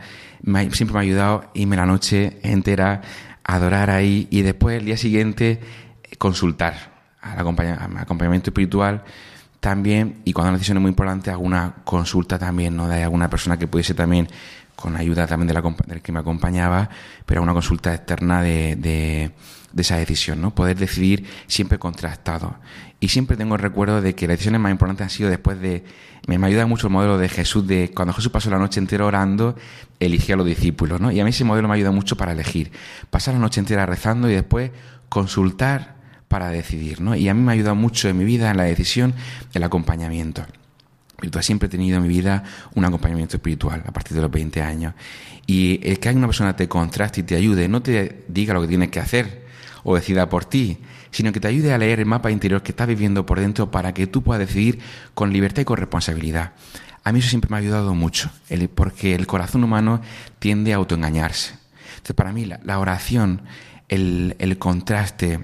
[0.72, 3.02] siempre me ha ayudado irme la noche entera
[3.44, 5.60] a adorar ahí y después el día siguiente
[6.18, 9.04] consultar al acompañamiento espiritual
[9.66, 13.58] también y cuando una decisión es muy importante alguna consulta también no de alguna persona
[13.58, 14.28] que pudiese también
[14.76, 16.88] con ayuda también de la, del que me acompañaba
[17.24, 19.32] pero una consulta externa de,
[19.76, 22.54] esa decisión no poder decidir siempre contrastado
[23.00, 25.84] y siempre tengo el recuerdo de que las decisiones más importantes han sido después de...
[26.28, 29.54] Me, ayuda mucho el modelo de Jesús, de cuando Jesús pasó la noche entera orando,
[30.00, 31.12] eligió a los discípulos, ¿no?
[31.12, 32.72] Y a mí ese modelo me ayuda mucho para elegir.
[33.10, 34.70] Pasar la noche entera rezando y después
[35.10, 35.95] consultar
[36.28, 37.14] para decidir, ¿no?
[37.14, 39.14] Y a mí me ha ayudado mucho en mi vida, en la decisión,
[39.54, 40.44] el acompañamiento.
[41.40, 44.94] Siempre he tenido en mi vida un acompañamiento espiritual a partir de los 20 años.
[45.46, 48.68] Y el que una persona te contraste y te ayude, no te diga lo que
[48.68, 49.46] tienes que hacer
[49.82, 50.78] o decida por ti,
[51.10, 53.94] sino que te ayude a leer el mapa interior que estás viviendo por dentro para
[53.94, 54.80] que tú puedas decidir
[55.14, 56.52] con libertad y con responsabilidad.
[57.04, 58.30] A mí eso siempre me ha ayudado mucho,
[58.74, 60.02] porque el corazón humano
[60.40, 61.54] tiende a autoengañarse.
[61.90, 63.42] Entonces, para mí, la, oración,
[63.88, 65.38] el, contraste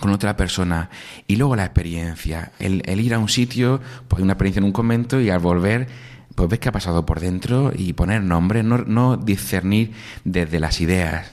[0.00, 0.90] con otra persona
[1.26, 5.20] y luego la experiencia, el, ir a un sitio, pues una experiencia en un convento
[5.20, 5.86] y al volver,
[6.34, 9.92] pues ves qué ha pasado por dentro y poner nombre, no, discernir
[10.24, 11.30] desde las ideas,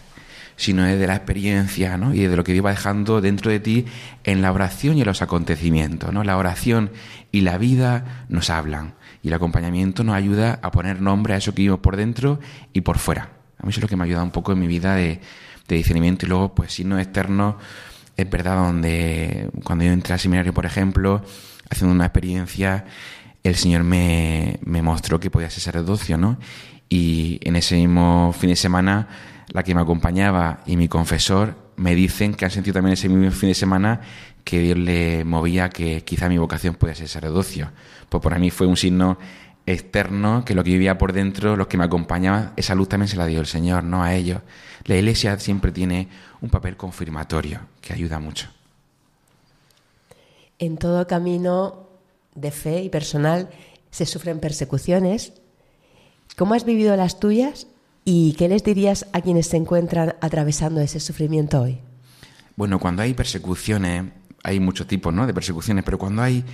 [0.56, 2.13] sino de la experiencia ¿no?
[2.13, 3.86] y de lo que Dios va dejando dentro de ti
[4.23, 6.12] en la oración y en los acontecimientos.
[6.12, 6.23] ¿no?
[6.23, 6.91] La oración
[7.32, 11.51] y la vida nos hablan y el acompañamiento nos ayuda a poner nombre a eso
[11.53, 12.39] que vivimos por dentro
[12.73, 13.30] y por fuera.
[13.60, 15.19] A mí eso es lo que me ha ayudado un poco en mi vida de,
[15.67, 17.56] discernimiento y luego pues signos externos
[18.17, 21.23] es verdad donde cuando yo entré al seminario por ejemplo
[21.69, 22.86] haciendo una experiencia
[23.43, 26.38] el Señor me, me mostró que podía ser sacerdocio ¿no?
[26.89, 29.08] y en ese mismo fin de semana
[29.49, 33.32] la que me acompañaba y mi confesor me dicen que han sentido también ese mismo
[33.32, 34.01] fin de semana
[34.43, 37.69] que Dios le movía que quizá mi vocación puede ser sacerdocio.
[38.10, 39.17] Pues para mí fue un signo
[39.67, 43.17] externo que lo que vivía por dentro, los que me acompañaban, esa luz también se
[43.17, 44.41] la dio el Señor, no a ellos.
[44.86, 46.10] La Iglesia siempre tiene
[46.41, 48.47] un papel confirmatorio que ayuda mucho.
[50.58, 51.88] En todo camino
[52.34, 53.49] de fe y personal
[53.91, 55.34] se sufren persecuciones.
[56.36, 57.67] ¿Cómo has vivido las tuyas
[58.10, 61.80] ¿Y qué les dirías a quienes se encuentran atravesando ese sufrimiento hoy?
[62.56, 64.06] Bueno, cuando hay persecuciones,
[64.43, 65.27] hay muchos tipos ¿no?
[65.27, 66.46] de persecuciones, pero cuando hay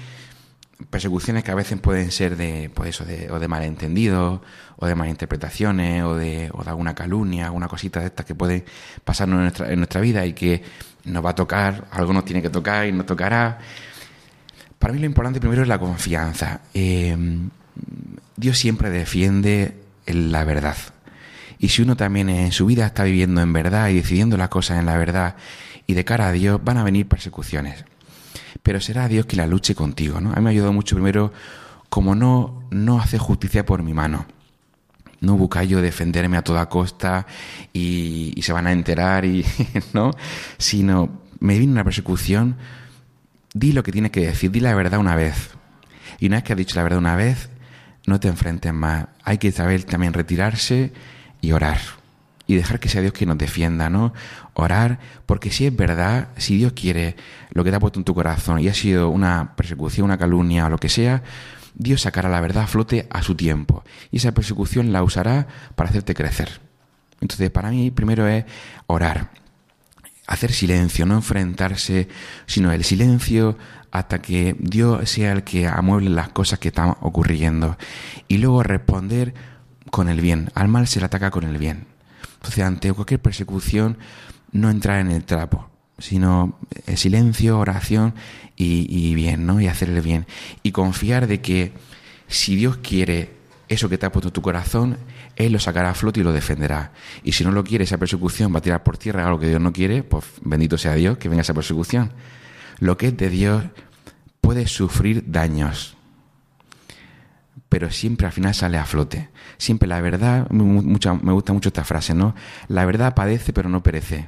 [0.89, 4.41] persecuciones que a veces pueden ser de, pues o de malentendidos,
[4.77, 8.63] o de malinterpretaciones, o de, o de alguna calumnia, alguna cosita de estas que pueden
[9.03, 10.63] pasarnos en nuestra, en nuestra vida y que
[11.05, 13.59] nos va a tocar, algo nos tiene que tocar y nos tocará.
[14.79, 16.61] Para mí lo importante primero es la confianza.
[16.73, 17.15] Eh,
[18.35, 19.75] Dios siempre defiende
[20.05, 20.75] la verdad.
[21.59, 24.79] Y si uno también en su vida está viviendo en verdad y decidiendo las cosas
[24.79, 25.35] en la verdad
[25.87, 27.85] y de cara a Dios, van a venir persecuciones.
[28.61, 30.31] Pero será Dios quien la luche contigo, ¿no?
[30.31, 31.33] A mí me ha ayudado mucho primero
[31.89, 34.25] como no, no hacer justicia por mi mano.
[35.21, 37.25] No buscar yo defenderme a toda costa
[37.71, 39.45] y, se van a enterar y,
[39.93, 40.11] ¿no?
[40.57, 42.57] Sino, me viene una persecución,
[43.53, 45.51] di lo que tienes que decir, di la verdad una vez.
[46.19, 47.49] Y una vez que has dicho la verdad una vez,
[48.05, 49.07] no te enfrentes más.
[49.23, 50.91] Hay que saber también retirarse
[51.41, 51.79] y orar.
[52.45, 54.13] Y dejar que sea Dios quien nos defienda, ¿no?
[54.53, 57.15] Orar, porque si es verdad, si Dios quiere
[57.51, 60.65] lo que te ha puesto en tu corazón y ha sido una persecución, una calumnia
[60.65, 61.23] o lo que sea,
[61.75, 63.83] Dios sacará la verdad a flote a su tiempo.
[64.11, 66.61] Y esa persecución la usará para hacerte crecer.
[67.21, 68.43] Entonces, para mí, primero es
[68.87, 69.31] orar,
[70.27, 72.07] hacer silencio, no enfrentarse,
[72.45, 73.57] sino el silencio
[73.91, 77.77] hasta que Dios sea el que amueble las cosas que están ocurriendo.
[78.27, 79.33] Y luego responder
[79.91, 80.49] con el bien.
[80.55, 81.92] Al mal se le ataca con el bien.
[82.43, 83.97] Entonces, ante cualquier persecución,
[84.51, 88.13] no entrar en el trapo, sino el silencio, oración
[88.55, 89.61] y, y bien, ¿no?
[89.61, 90.27] Y hacer el bien.
[90.61, 91.73] Y confiar de que
[92.27, 93.31] si Dios quiere
[93.69, 94.97] eso que te ha puesto en tu corazón,
[95.35, 96.91] Él lo sacará a flote y lo defenderá.
[97.23, 99.61] Y si no lo quiere, esa persecución va a tirar por tierra algo que Dios
[99.61, 102.11] no quiere, pues bendito sea Dios que venga esa persecución
[102.79, 103.63] lo que es de Dios
[104.41, 105.95] puede sufrir daños,
[107.73, 109.29] pero siempre al final sale a flote.
[109.57, 112.35] Siempre la verdad, me gusta mucho esta frase, ¿no?
[112.67, 114.27] La verdad padece pero no perece.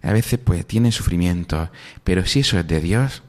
[0.00, 1.72] A veces pues tiene sufrimiento,
[2.04, 3.24] pero si eso es de Dios,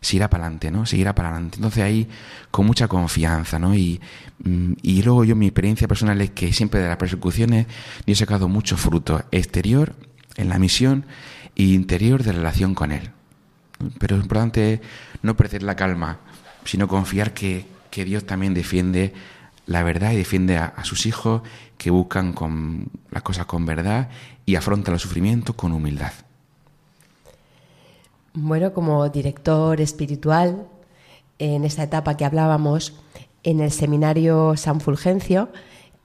[0.00, 0.86] seguirá para adelante, ¿no?
[0.86, 1.56] Seguirá para adelante.
[1.56, 2.08] Entonces ahí
[2.52, 3.74] con mucha confianza, ¿no?
[3.74, 4.00] Y,
[4.44, 7.66] mm, y luego yo mi experiencia personal es que siempre de las persecuciones
[8.06, 9.96] yo he sacado mucho fruto exterior
[10.36, 11.06] en la misión
[11.56, 13.10] e interior de relación con Él.
[13.98, 14.80] Pero es importante
[15.22, 16.20] no perder la calma,
[16.64, 19.12] sino confiar que, Dios también defiende
[19.66, 21.42] la verdad y defiende a, sus hijos
[21.76, 24.08] que buscan con, las cosas con verdad
[24.46, 26.12] y afrontan los sufrimientos con humildad.
[28.32, 30.66] Bueno, como director espiritual,
[31.38, 32.94] en esta etapa que hablábamos,
[33.42, 35.50] en el seminario San Fulgencio,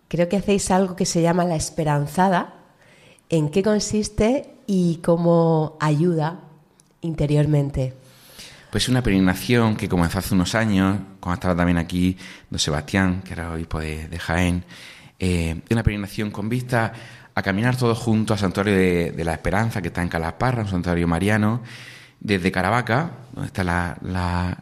[0.10, 2.56] creo que hacéis algo que se llama la esperanzada.
[3.30, 6.42] ¿En qué consiste y cómo ayuda
[7.02, 7.94] interiormente?
[8.74, 12.17] Pues una peregrinación que comenzó hace unos años, cuando estaba también aquí
[12.49, 14.65] don Sebastián, que era obispo de, Jaén,
[15.19, 16.91] eh, una peregrinación con vista
[17.36, 21.07] a caminar todos juntos al santuario de, la Esperanza, que está en Calasparra, un santuario
[21.07, 21.61] mariano,
[22.19, 23.95] desde Caravaca, donde está la,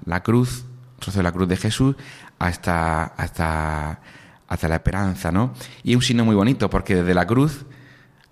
[0.05, 0.65] la, cruz,
[0.99, 1.95] trozo de la cruz de Jesús,
[2.37, 4.01] hasta, hasta,
[4.45, 5.53] hasta la Esperanza, ¿no?
[5.83, 7.65] Y es un signo muy bonito, porque desde la cruz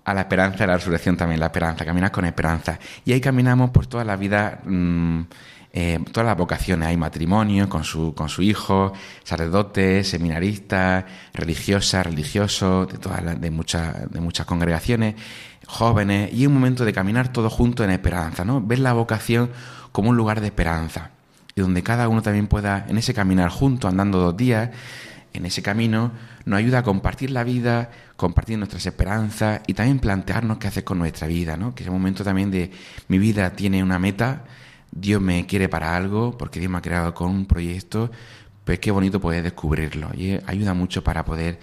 [0.04, 2.78] a la esperanza de la resurrección también, la esperanza, caminar con esperanza.
[3.04, 5.20] Y ahí caminamos por toda la vida, mm,
[5.72, 6.88] eh, todas las vocaciones.
[6.88, 8.92] Hay matrimonio con su, con su hijo,
[9.22, 15.14] sacerdotes, seminaristas, religiosas, religiosos, de, todas de, muchas, de muchas congregaciones,
[15.66, 18.60] jóvenes, y un momento de caminar todos juntos en esperanza, ¿no?
[18.60, 19.50] Ver la vocación
[19.92, 21.10] como un lugar de esperanza,
[21.54, 24.70] y donde cada uno también pueda, en ese caminar junto, andando dos días,
[25.32, 26.10] en ese camino,
[26.44, 30.98] nos ayuda a compartir la vida, compartir nuestras esperanzas y también plantearnos qué hacer con
[30.98, 31.74] nuestra vida, ¿no?
[31.74, 32.72] Que es un momento también de
[33.06, 34.44] mi vida tiene una meta,
[34.92, 38.10] Dios me quiere para algo, porque Dios me ha creado con un proyecto,
[38.64, 41.58] pues qué bonito poder descubrirlo y ayuda mucho para poder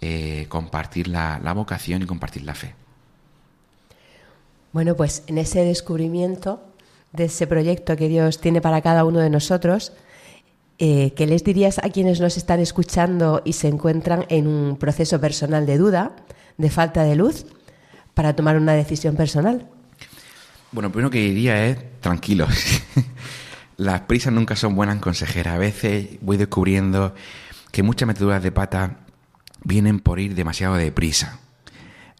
[0.00, 2.74] eh, compartir la, la vocación y compartir la fe.
[4.72, 6.62] Bueno, pues en ese descubrimiento
[7.12, 9.92] de ese proyecto que Dios tiene para cada uno de nosotros,
[10.78, 15.20] eh, ¿qué les dirías a quienes nos están escuchando y se encuentran en un proceso
[15.20, 16.16] personal de duda,
[16.58, 17.46] de falta de luz,
[18.14, 19.68] para tomar una decisión personal?
[20.72, 22.48] Bueno, primero que diría es tranquilos.
[23.76, 25.54] Las prisas nunca son buenas consejeras.
[25.54, 27.14] A veces voy descubriendo
[27.70, 29.00] que muchas meteduras de pata
[29.62, 31.38] vienen por ir demasiado deprisa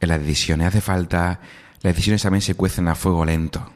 [0.01, 0.69] en las decisiones.
[0.69, 1.41] Hace falta,
[1.83, 3.71] las decisiones también se cuecen a fuego lento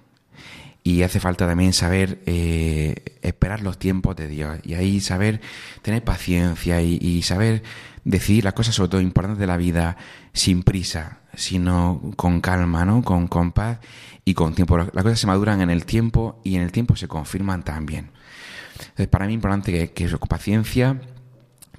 [0.86, 5.40] y hace falta también saber eh, esperar los tiempos de Dios y ahí saber
[5.82, 7.64] tener paciencia y, saber
[8.04, 9.96] decidir las cosas sobre todo importantes de la vida
[10.32, 13.02] sin prisa, sino con calma, ¿no?
[13.02, 13.80] Con, con paz
[14.24, 14.78] y con tiempo.
[14.78, 18.12] Las cosas se maduran en el tiempo y en el tiempo se confirman también.
[18.78, 21.00] Entonces, para mí es importante que, que con paciencia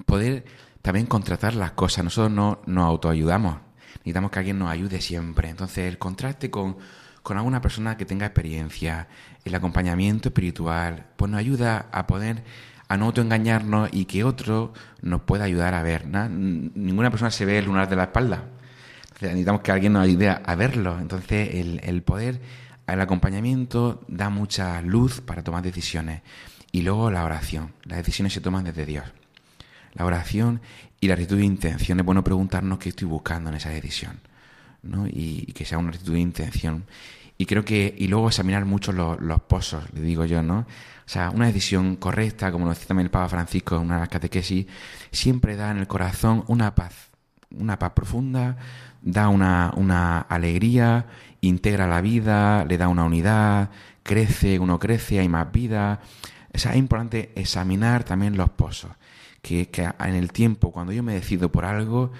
[0.06, 0.44] poder
[0.82, 2.04] también contratar las cosas.
[2.04, 3.56] Nosotros no nos autoayudamos.
[4.00, 5.48] Necesitamos que alguien nos ayude siempre.
[5.48, 6.76] Entonces, el contraste con
[7.28, 9.10] con alguna persona que tenga experiencia,
[9.44, 12.42] el acompañamiento espiritual, pues nos ayuda a poder
[12.88, 14.72] a no autoengañarnos y que otro
[15.02, 16.08] nos pueda ayudar a ver.
[16.08, 18.46] Ninguna persona se ve el lunar de la espalda.
[19.20, 20.98] necesitamos que alguien nos ayude a verlo.
[21.02, 22.40] Entonces, el, el poder,
[22.88, 26.22] el acompañamiento da mucha luz para tomar decisiones.
[26.72, 27.74] Y luego la oración.
[27.84, 29.04] Las decisiones se toman desde Dios.
[29.96, 30.62] La oración
[31.02, 32.00] y la actitud de intención.
[32.00, 34.18] Es bueno preguntarnos qué estoy buscando en esa decisión.
[34.82, 35.08] ¿no?
[35.08, 36.86] Y, y, que sea una actitud de intención.
[37.38, 40.60] Y creo que, y luego examinar mucho los, pozos, le digo yo, ¿no?
[40.60, 44.02] O sea, una decisión correcta, como lo decía también el Papa Francisco en una de
[44.02, 44.66] las catequesis,
[45.12, 47.10] siempre da en el corazón una paz,
[47.52, 48.58] una paz profunda,
[49.02, 51.06] da una, una alegría,
[51.42, 53.70] integra la vida, le da una unidad,
[54.04, 56.02] crece, uno crece, hay más vida.
[56.54, 58.92] O sea, es importante examinar también los pozos.
[59.42, 62.12] que, que en el tiempo, cuando yo me decido por algo,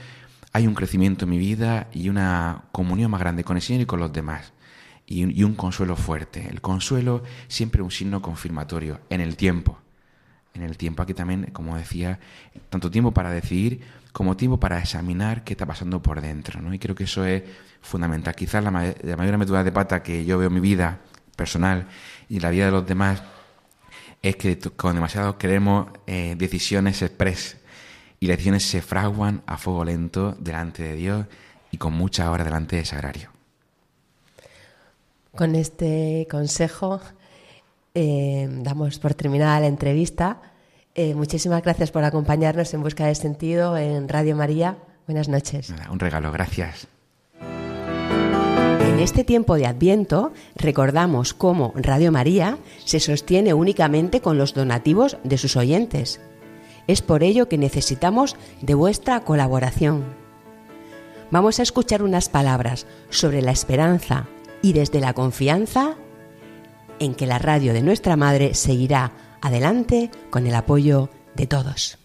[0.54, 3.86] hay un crecimiento en mi vida y una comunión más grande con el Señor y
[3.86, 4.54] con los demás.
[5.10, 6.48] Y un, y un consuelo fuerte.
[6.50, 9.80] El consuelo siempre un signo confirmatorio en el tiempo.
[10.54, 12.20] En el tiempo aquí también, como decía,
[12.70, 13.82] tanto tiempo para decidir
[14.12, 16.62] como tiempo para examinar qué está pasando por dentro.
[16.62, 16.74] ¿no?
[16.74, 17.44] Y creo que eso es
[17.82, 18.36] fundamental.
[18.36, 21.00] Quizás la, ma- la mayor metida de pata que yo veo en mi vida
[21.38, 21.88] personal
[22.28, 23.24] y en la vida de los demás
[24.22, 27.58] es que con demasiado queremos eh, decisiones express
[28.20, 31.26] y las decisiones se fraguan a fuego lento delante de Dios
[31.72, 33.37] y con muchas horas delante de sagrario.
[35.38, 37.00] Con este consejo
[37.94, 40.42] eh, damos por terminada la entrevista.
[40.96, 44.80] Eh, muchísimas gracias por acompañarnos en Busca de Sentido en Radio María.
[45.06, 45.72] Buenas noches.
[45.92, 46.88] Un regalo, gracias.
[47.40, 55.18] En este tiempo de Adviento recordamos cómo Radio María se sostiene únicamente con los donativos
[55.24, 56.20] de sus oyentes.
[56.88, 60.04] Es por ello que necesitamos de vuestra colaboración.
[61.30, 64.28] Vamos a escuchar unas palabras sobre la esperanza
[64.62, 65.96] y desde la confianza
[67.00, 71.98] en que la radio de nuestra Madre seguirá adelante con el apoyo de todos.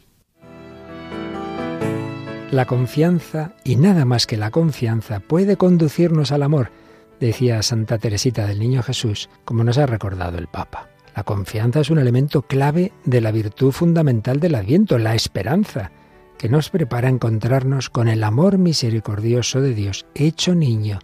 [2.50, 6.70] La confianza, y nada más que la confianza, puede conducirnos al amor,
[7.18, 10.90] decía Santa Teresita del Niño Jesús, como nos ha recordado el Papa.
[11.16, 15.92] La confianza es un elemento clave de la virtud fundamental del Adviento, la esperanza,
[16.36, 20.98] que nos prepara a encontrarnos con el amor misericordioso de Dios, hecho niño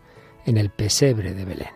[0.48, 1.68] en el pesebre de Belén.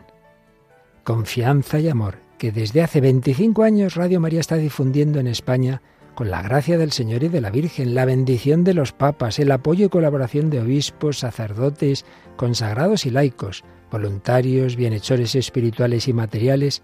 [1.05, 5.83] Confianza y amor que desde hace 25 años Radio María está difundiendo en España
[6.15, 9.51] con la gracia del Señor y de la Virgen, la bendición de los papas, el
[9.51, 12.05] apoyo y colaboración de obispos, sacerdotes,
[12.37, 16.83] consagrados y laicos, voluntarios, bienhechores espirituales y materiales,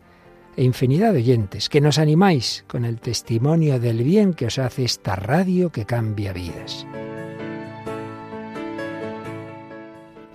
[0.56, 4.84] e infinidad de oyentes, que nos animáis con el testimonio del bien que os hace
[4.84, 6.86] esta radio que cambia vidas.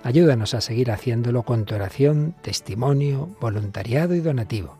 [0.04, 4.76] Ayúdanos a seguir haciéndolo con tu oración, testimonio, voluntariado y donativo.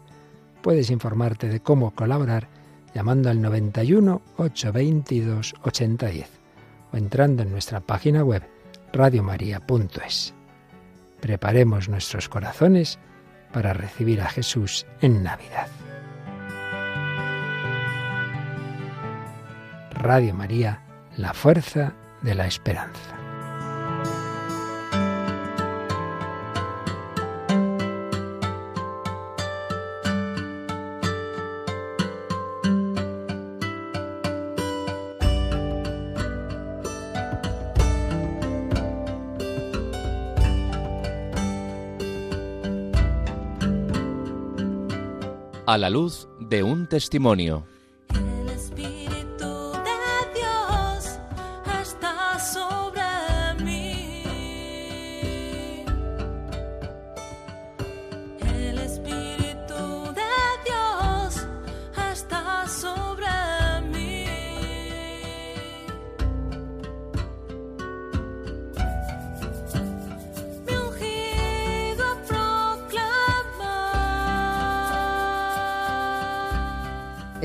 [0.60, 2.48] Puedes informarte de cómo colaborar
[2.94, 6.28] llamando al 91 822 8010
[6.92, 8.42] o entrando en nuestra página web
[8.92, 10.34] radiomaria.es.
[11.20, 12.98] Preparemos nuestros corazones
[13.50, 15.68] para recibir a Jesús en Navidad.
[19.90, 20.82] Radio María,
[21.16, 23.13] la fuerza de la esperanza.
[45.66, 47.64] A la luz de un testimonio.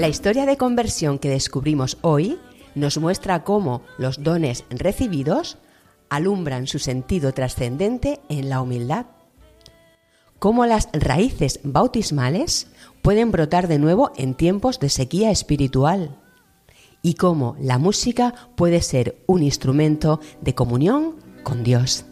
[0.09, 2.37] Historia de conversión que descubrimos hoy
[2.75, 5.57] nos muestra cómo los dones recibidos
[6.09, 9.05] alumbran su sentido trascendente en la humildad.
[10.39, 12.67] Cómo las raíces bautismales
[13.01, 16.17] pueden brotar de nuevo en tiempos de sequía espiritual.
[17.01, 22.05] Y cómo la música puede ser un instrumento de comunión con Dios.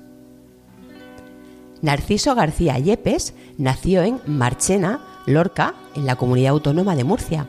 [1.81, 7.47] Narciso García Yepes nació en Marchena, Lorca, en la comunidad autónoma de Murcia,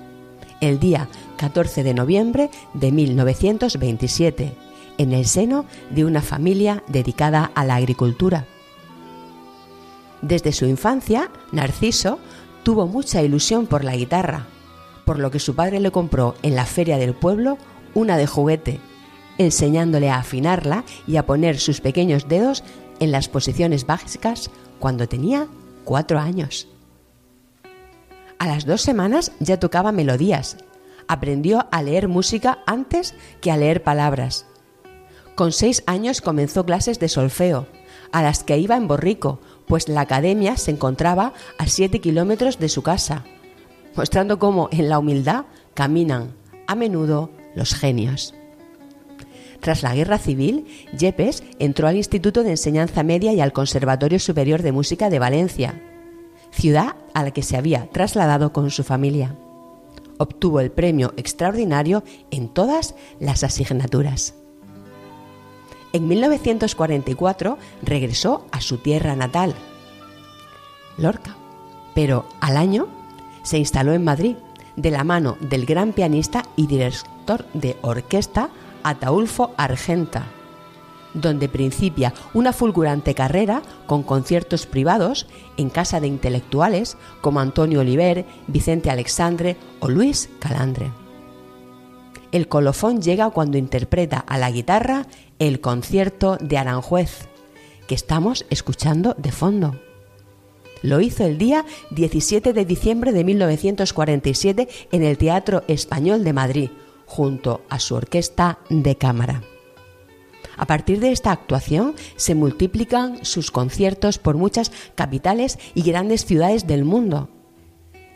[0.60, 4.54] el día 14 de noviembre de 1927,
[4.98, 8.46] en el seno de una familia dedicada a la agricultura.
[10.22, 12.18] Desde su infancia, Narciso
[12.64, 14.46] tuvo mucha ilusión por la guitarra,
[15.04, 17.56] por lo que su padre le compró en la feria del pueblo
[17.94, 18.80] una de juguete,
[19.38, 22.64] enseñándole a afinarla y a poner sus pequeños dedos
[23.00, 24.50] en las posiciones básicas
[24.80, 25.46] cuando tenía
[25.84, 26.68] cuatro años.
[28.38, 30.56] A las dos semanas ya tocaba melodías.
[31.08, 34.46] Aprendió a leer música antes que a leer palabras.
[35.34, 37.66] Con seis años comenzó clases de solfeo,
[38.12, 42.68] a las que iba en borrico, pues la academia se encontraba a siete kilómetros de
[42.68, 43.24] su casa,
[43.96, 46.34] mostrando cómo en la humildad caminan
[46.66, 48.34] a menudo los genios.
[49.60, 50.66] Tras la guerra civil,
[50.96, 55.80] Yepes entró al Instituto de Enseñanza Media y al Conservatorio Superior de Música de Valencia,
[56.50, 59.36] ciudad a la que se había trasladado con su familia.
[60.20, 64.34] obtuvo el premio extraordinario en todas las asignaturas.
[65.92, 69.54] En 1944 regresó a su tierra natal,
[70.96, 71.36] Lorca,
[71.94, 72.88] pero al año
[73.42, 74.36] se instaló en Madrid
[74.76, 78.50] de la mano del gran pianista y director de orquesta
[78.82, 80.26] Ataulfo Argenta,
[81.14, 88.24] donde principia una fulgurante carrera con conciertos privados en casa de intelectuales como Antonio Oliver,
[88.46, 90.90] Vicente Alexandre o Luis Calandre.
[92.30, 95.06] El colofón llega cuando interpreta a la guitarra
[95.38, 97.28] el concierto de Aranjuez,
[97.86, 99.80] que estamos escuchando de fondo.
[100.82, 106.70] Lo hizo el día 17 de diciembre de 1947 en el Teatro Español de Madrid,
[107.06, 109.42] junto a su orquesta de cámara.
[110.58, 116.66] A partir de esta actuación se multiplican sus conciertos por muchas capitales y grandes ciudades
[116.66, 117.30] del mundo.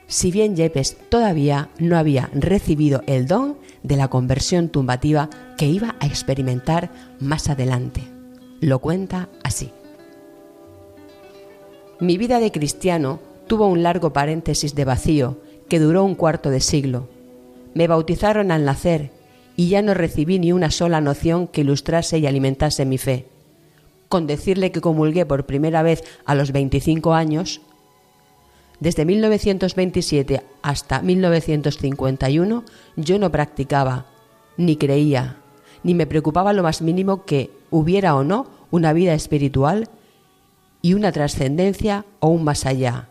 [0.08, 5.94] Si bien Yepes todavía no había recibido el don de la conversión tumbativa que iba
[6.00, 6.90] a experimentar
[7.20, 8.02] más adelante.
[8.60, 9.70] Lo cuenta así.
[12.00, 15.38] Mi vida de cristiano tuvo un largo paréntesis de vacío
[15.68, 17.08] que duró un cuarto de siglo.
[17.74, 19.10] Me bautizaron al nacer
[19.56, 23.26] y ya no recibí ni una sola noción que ilustrase y alimentase mi fe.
[24.08, 27.60] Con decirle que comulgué por primera vez a los 25 años,
[28.80, 32.64] desde 1927 hasta 1951
[32.96, 34.06] yo no practicaba,
[34.56, 35.36] ni creía,
[35.82, 39.88] ni me preocupaba lo más mínimo que hubiera o no una vida espiritual
[40.82, 43.08] y una trascendencia o un más allá.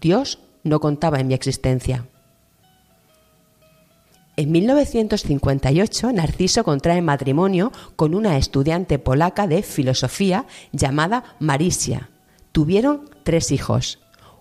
[0.00, 2.06] Dios no contaba en mi existencia.
[4.36, 12.10] En 1958, Narciso contrae matrimonio con una estudiante polaca de filosofía llamada Marisia.
[12.50, 14.00] Tuvieron tres hijos.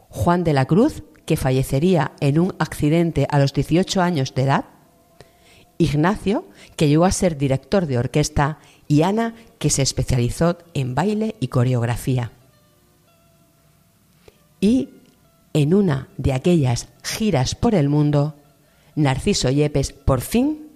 [0.09, 4.65] Juan de la Cruz, que fallecería en un accidente a los 18 años de edad,
[5.77, 11.35] Ignacio, que llegó a ser director de orquesta, y Ana, que se especializó en baile
[11.39, 12.31] y coreografía.
[14.59, 14.89] Y
[15.53, 18.35] en una de aquellas giras por el mundo,
[18.95, 20.67] Narciso Yepes por fin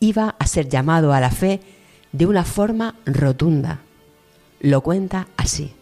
[0.00, 1.60] iba a ser llamado a la fe
[2.12, 3.80] de una forma rotunda.
[4.60, 5.72] Lo cuenta así.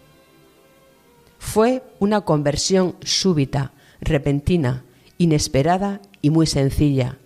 [1.39, 4.85] Fue una conversión súbita, repentina,
[5.19, 7.19] inesperada y muy sencilla.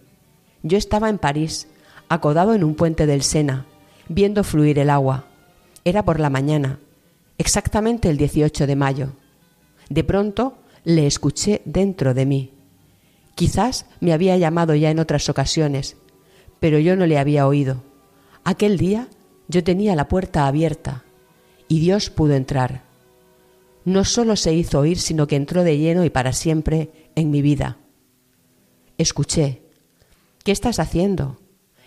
[0.63, 1.69] Yo estaba en París,
[2.09, 3.67] acodado en un puente del Sena,
[4.09, 5.25] viendo fluir el agua.
[5.85, 6.79] Era por la mañana,
[7.39, 9.09] exactamente el 18 de mayo.
[9.89, 12.53] De pronto le escuché dentro de mí.
[13.35, 15.97] Quizás me había llamado ya en otras ocasiones,
[16.59, 17.83] pero yo no le había oído.
[18.45, 19.09] Aquel día
[19.49, 21.05] yo tenía la puerta abierta
[21.69, 22.85] y Dios pudo entrar.
[23.85, 27.43] No solo se hizo oír, sino que entró de lleno y para siempre en mi
[27.43, 27.79] vida.
[28.99, 29.63] Escuché.
[30.45, 31.39] ¿Qué estás haciendo?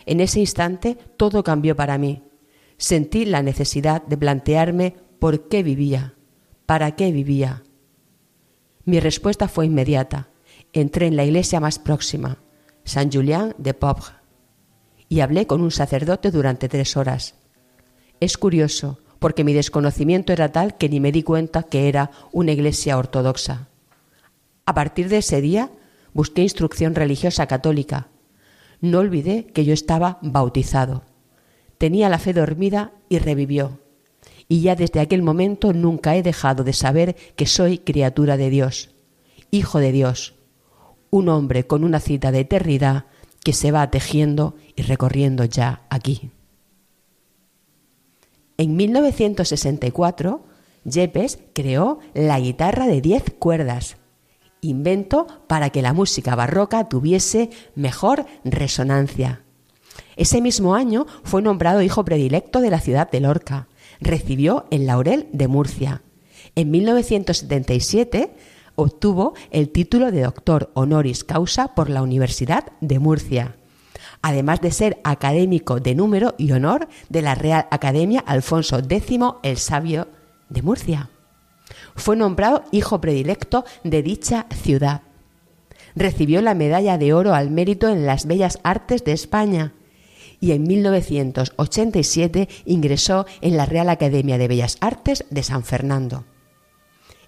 [0.06, 2.24] En ese instante todo cambió para mí.
[2.78, 6.16] Sentí la necesidad de plantearme por qué vivía,
[6.66, 7.64] para qué vivía.
[8.86, 10.33] Mi respuesta fue inmediata
[10.74, 12.38] entré en la iglesia más próxima,
[12.84, 14.12] San Julián de Pobres,
[15.08, 17.36] y hablé con un sacerdote durante tres horas.
[18.20, 22.52] Es curioso, porque mi desconocimiento era tal que ni me di cuenta que era una
[22.52, 23.70] iglesia ortodoxa.
[24.66, 25.70] A partir de ese día
[26.14, 28.08] busqué instrucción religiosa católica.
[28.82, 31.04] No olvidé que yo estaba bautizado.
[31.78, 33.80] Tenía la fe dormida y revivió.
[34.50, 38.96] Y ya desde aquel momento nunca he dejado de saber que soy criatura de Dios,
[39.52, 40.36] hijo de Dios,
[41.14, 43.06] un hombre con una cita de eternidad
[43.44, 46.32] que se va tejiendo y recorriendo ya aquí.
[48.58, 50.44] En 1964,
[50.86, 53.98] Yepes creó la guitarra de 10 cuerdas,
[54.62, 59.44] invento para que la música barroca tuviese mejor resonancia.
[60.16, 63.68] Ese mismo año fue nombrado hijo predilecto de la ciudad de Lorca.
[64.02, 66.02] Recibió el laurel de Murcia.
[66.56, 68.32] En 1977
[68.76, 73.56] obtuvo el título de doctor honoris causa por la Universidad de Murcia,
[74.22, 79.58] además de ser académico de número y honor de la Real Academia Alfonso X el
[79.58, 80.08] Sabio
[80.50, 81.10] de Murcia.
[81.96, 85.02] Fue nombrado hijo predilecto de dicha ciudad.
[85.96, 89.74] Recibió la medalla de oro al mérito en las bellas artes de España
[90.40, 96.26] y en 1987 ingresó en la Real Academia de Bellas Artes de San Fernando.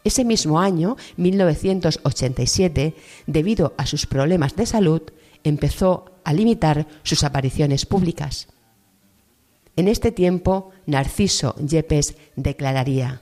[0.05, 2.93] Ese mismo año, 1987,
[3.25, 5.01] debido a sus problemas de salud,
[5.43, 8.47] empezó a limitar sus apariciones públicas.
[9.75, 13.21] En este tiempo, Narciso Yepes declararía,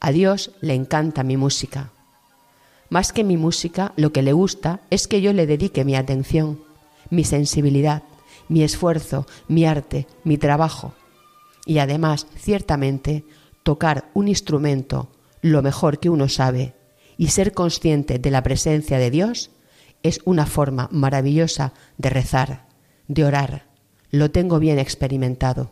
[0.00, 1.92] A Dios le encanta mi música.
[2.90, 6.64] Más que mi música, lo que le gusta es que yo le dedique mi atención,
[7.10, 8.02] mi sensibilidad,
[8.48, 10.94] mi esfuerzo, mi arte, mi trabajo.
[11.64, 13.24] Y además, ciertamente,
[13.62, 15.10] tocar un instrumento
[15.44, 16.72] lo mejor que uno sabe
[17.18, 19.50] y ser consciente de la presencia de Dios
[20.02, 22.66] es una forma maravillosa de rezar,
[23.08, 23.66] de orar.
[24.10, 25.70] Lo tengo bien experimentado.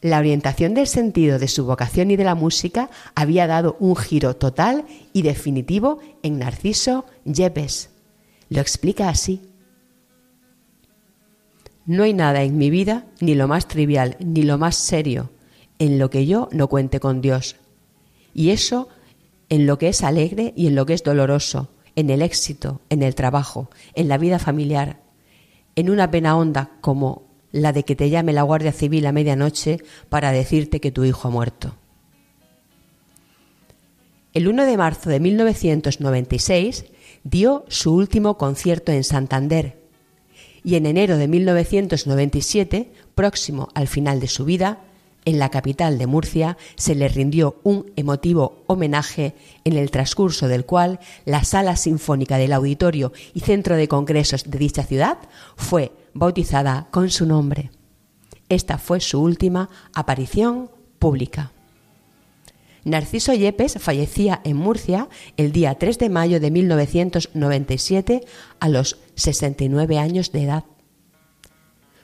[0.00, 4.34] La orientación del sentido de su vocación y de la música había dado un giro
[4.34, 7.90] total y definitivo en Narciso Yepes.
[8.48, 9.40] Lo explica así.
[11.86, 15.30] No hay nada en mi vida, ni lo más trivial, ni lo más serio,
[15.82, 17.56] en lo que yo no cuente con Dios.
[18.34, 18.88] Y eso
[19.48, 23.02] en lo que es alegre y en lo que es doloroso, en el éxito, en
[23.02, 25.00] el trabajo, en la vida familiar,
[25.74, 29.78] en una pena honda como la de que te llame la Guardia Civil a medianoche
[30.08, 31.74] para decirte que tu hijo ha muerto.
[34.34, 36.84] El 1 de marzo de 1996
[37.24, 39.82] dio su último concierto en Santander
[40.62, 44.84] y en enero de 1997, próximo al final de su vida,
[45.24, 50.64] en la capital de Murcia se le rindió un emotivo homenaje en el transcurso del
[50.64, 55.18] cual la sala sinfónica del auditorio y centro de congresos de dicha ciudad
[55.56, 57.70] fue bautizada con su nombre.
[58.48, 61.52] Esta fue su última aparición pública.
[62.84, 68.24] Narciso Yepes fallecía en Murcia el día 3 de mayo de 1997
[68.58, 70.64] a los 69 años de edad.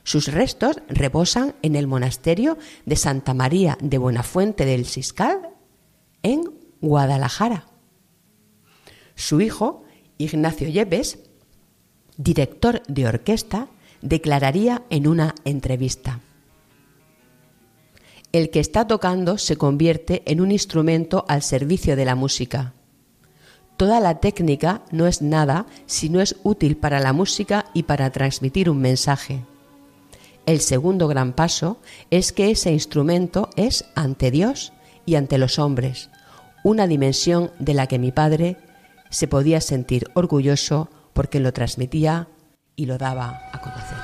[0.09, 2.57] Sus restos reposan en el monasterio
[2.87, 5.51] de Santa María de Buenafuente del Siscal,
[6.23, 6.45] en
[6.81, 7.67] Guadalajara.
[9.17, 9.85] Su hijo,
[10.17, 11.19] Ignacio Yepes,
[12.17, 13.69] director de orquesta,
[14.01, 16.21] declararía en una entrevista.
[18.33, 22.73] El que está tocando se convierte en un instrumento al servicio de la música.
[23.77, 28.09] Toda la técnica no es nada si no es útil para la música y para
[28.09, 29.45] transmitir un mensaje.
[30.49, 31.79] El segundo gran paso
[32.11, 34.73] es que ese instrumento es ante Dios
[35.05, 36.09] y ante los hombres,
[36.65, 38.57] una dimensión de la que mi padre
[39.11, 42.29] se podía sentir orgulloso porque lo transmitía
[42.77, 43.99] y lo daba a conocer.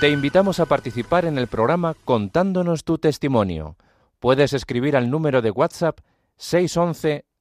[0.00, 3.76] Te invitamos a participar en el programa contándonos tu testimonio.
[4.20, 6.00] Puedes escribir al número de WhatsApp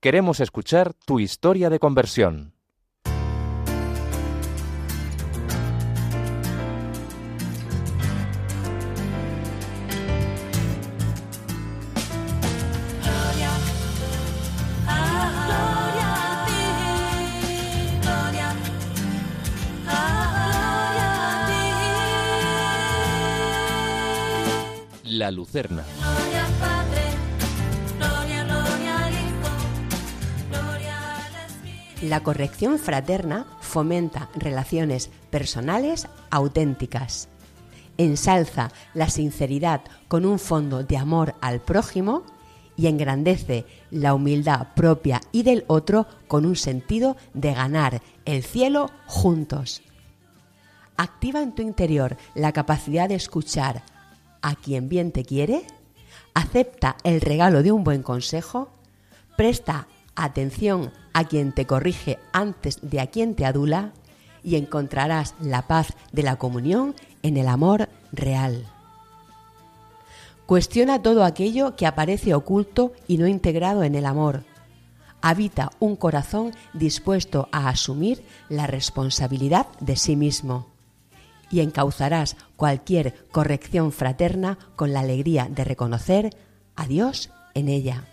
[0.00, 2.52] Queremos escuchar tu historia de conversión.
[25.20, 25.84] La Lucerna.
[32.00, 37.28] La corrección fraterna fomenta relaciones personales auténticas.
[37.98, 42.22] Ensalza la sinceridad con un fondo de amor al prójimo
[42.78, 48.90] y engrandece la humildad propia y del otro con un sentido de ganar el cielo
[49.04, 49.82] juntos.
[50.96, 53.82] Activa en tu interior la capacidad de escuchar
[54.42, 55.62] a quien bien te quiere,
[56.34, 58.70] acepta el regalo de un buen consejo,
[59.36, 63.92] presta atención a quien te corrige antes de a quien te adula
[64.42, 68.66] y encontrarás la paz de la comunión en el amor real.
[70.46, 74.44] Cuestiona todo aquello que aparece oculto y no integrado en el amor.
[75.22, 80.69] Habita un corazón dispuesto a asumir la responsabilidad de sí mismo
[81.50, 86.36] y encauzarás cualquier corrección fraterna con la alegría de reconocer
[86.76, 88.04] a Dios en ella.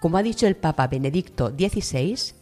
[0.00, 2.34] Como ha dicho el Papa Benedicto XVI,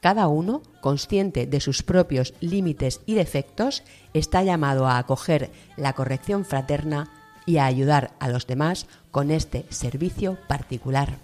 [0.00, 6.44] cada uno, consciente de sus propios límites y defectos, está llamado a acoger la corrección
[6.44, 7.08] fraterna
[7.46, 11.18] y a ayudar a los demás con este servicio particular.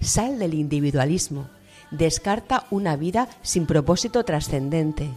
[0.00, 1.48] Sal del individualismo,
[1.90, 5.10] descarta una vida sin propósito trascendente,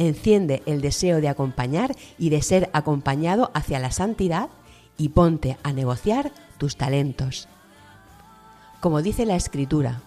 [0.00, 4.48] enciende el deseo de acompañar y de ser acompañado hacia la santidad
[4.96, 7.48] y ponte a negociar tus talentos.
[8.80, 10.02] Como dice la Escritura,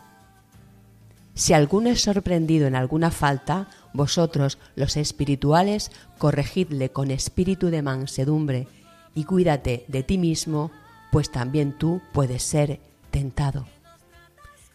[1.35, 8.67] Si alguno es sorprendido en alguna falta, vosotros, los espirituales, corregidle con espíritu de mansedumbre
[9.15, 10.71] y cuídate de ti mismo,
[11.11, 12.79] pues también tú puedes ser
[13.11, 13.65] tentado.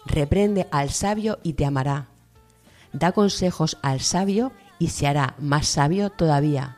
[0.06, 2.06] Reprende al sabio y te amará.
[2.92, 6.76] Da consejos al sabio y se hará más sabio todavía.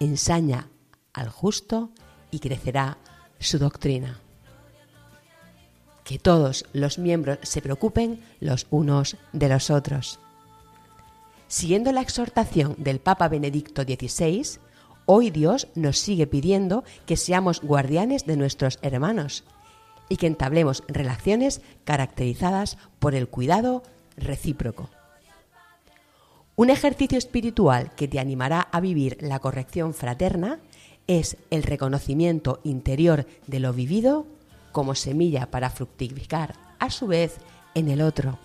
[0.00, 0.68] Ensaña
[1.12, 1.90] al justo
[2.30, 2.98] y crecerá
[3.38, 4.20] su doctrina.
[6.04, 10.20] Que todos los miembros se preocupen los unos de los otros.
[11.48, 14.58] Siguiendo la exhortación del Papa Benedicto XVI,
[15.06, 19.44] hoy Dios nos sigue pidiendo que seamos guardianes de nuestros hermanos
[20.08, 23.82] y que entablemos relaciones caracterizadas por el cuidado
[24.16, 24.90] recíproco.
[26.56, 30.60] Un ejercicio espiritual que te animará a vivir la corrección fraterna
[31.08, 34.26] es el reconocimiento interior de lo vivido
[34.70, 37.38] como semilla para fructificar a su vez
[37.74, 38.38] en el otro.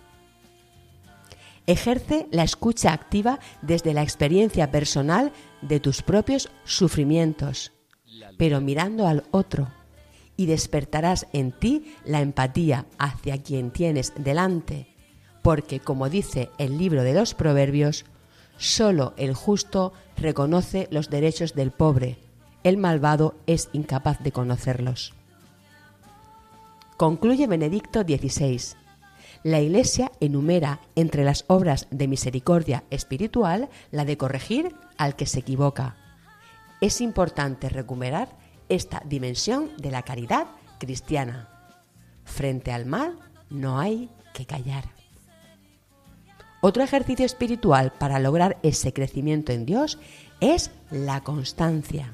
[1.67, 5.31] Ejerce la escucha activa desde la experiencia personal
[5.61, 7.73] de tus propios sufrimientos,
[8.39, 9.71] pero mirando al otro,
[10.35, 14.88] y despertarás en ti la empatía hacia quien tienes delante
[15.49, 18.05] porque, como dice el libro de los Proverbios,
[18.59, 22.19] solo el justo reconoce los derechos del pobre,
[22.63, 25.15] el malvado es incapaz de conocerlos.
[26.97, 28.61] Concluye Benedicto XVI.
[29.41, 35.39] La Iglesia enumera entre las obras de misericordia espiritual la de corregir al que se
[35.39, 35.95] equivoca.
[36.79, 38.37] Es importante recuperar
[38.69, 40.45] esta dimensión de la caridad
[40.77, 41.49] cristiana.
[42.23, 43.17] Frente al mal
[43.49, 44.98] no hay que callar.
[46.61, 49.97] Otro ejercicio espiritual para lograr ese crecimiento en Dios
[50.41, 52.11] es la constancia.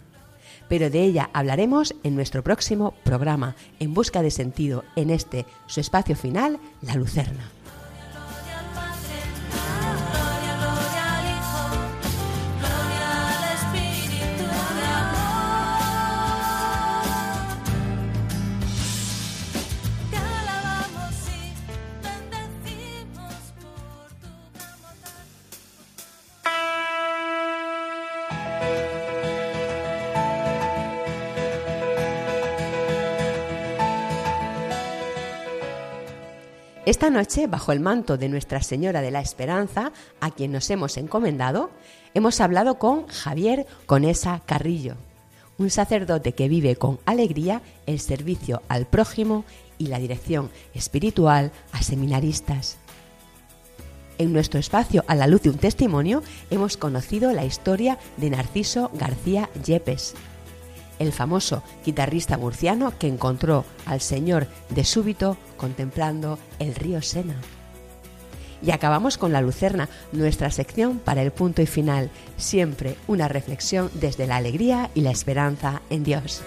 [0.68, 5.80] Pero de ella hablaremos en nuestro próximo programa, En Busca de Sentido, en este, su
[5.80, 7.55] espacio final, La Lucerna.
[37.06, 39.92] Esta noche, bajo el manto de Nuestra Señora de la Esperanza,
[40.22, 41.70] a quien nos hemos encomendado,
[42.16, 44.96] hemos hablado con Javier Conesa Carrillo,
[45.60, 49.46] un sacerdote que vive con alegría el servicio al prójimo
[49.78, 52.78] y la dirección espiritual a seminaristas.
[54.18, 58.90] En nuestro espacio A la luz de un testimonio hemos conocido la historia de Narciso
[58.96, 60.16] García Yepes,
[61.00, 67.36] el famoso guitarrista murciano que encontró al Señor de súbito contemplando el río Sena.
[68.62, 73.92] Y acabamos con la Lucerna, nuestra sección para el punto y final, siempre una reflexión
[73.94, 76.42] desde la alegría y la esperanza en Dios.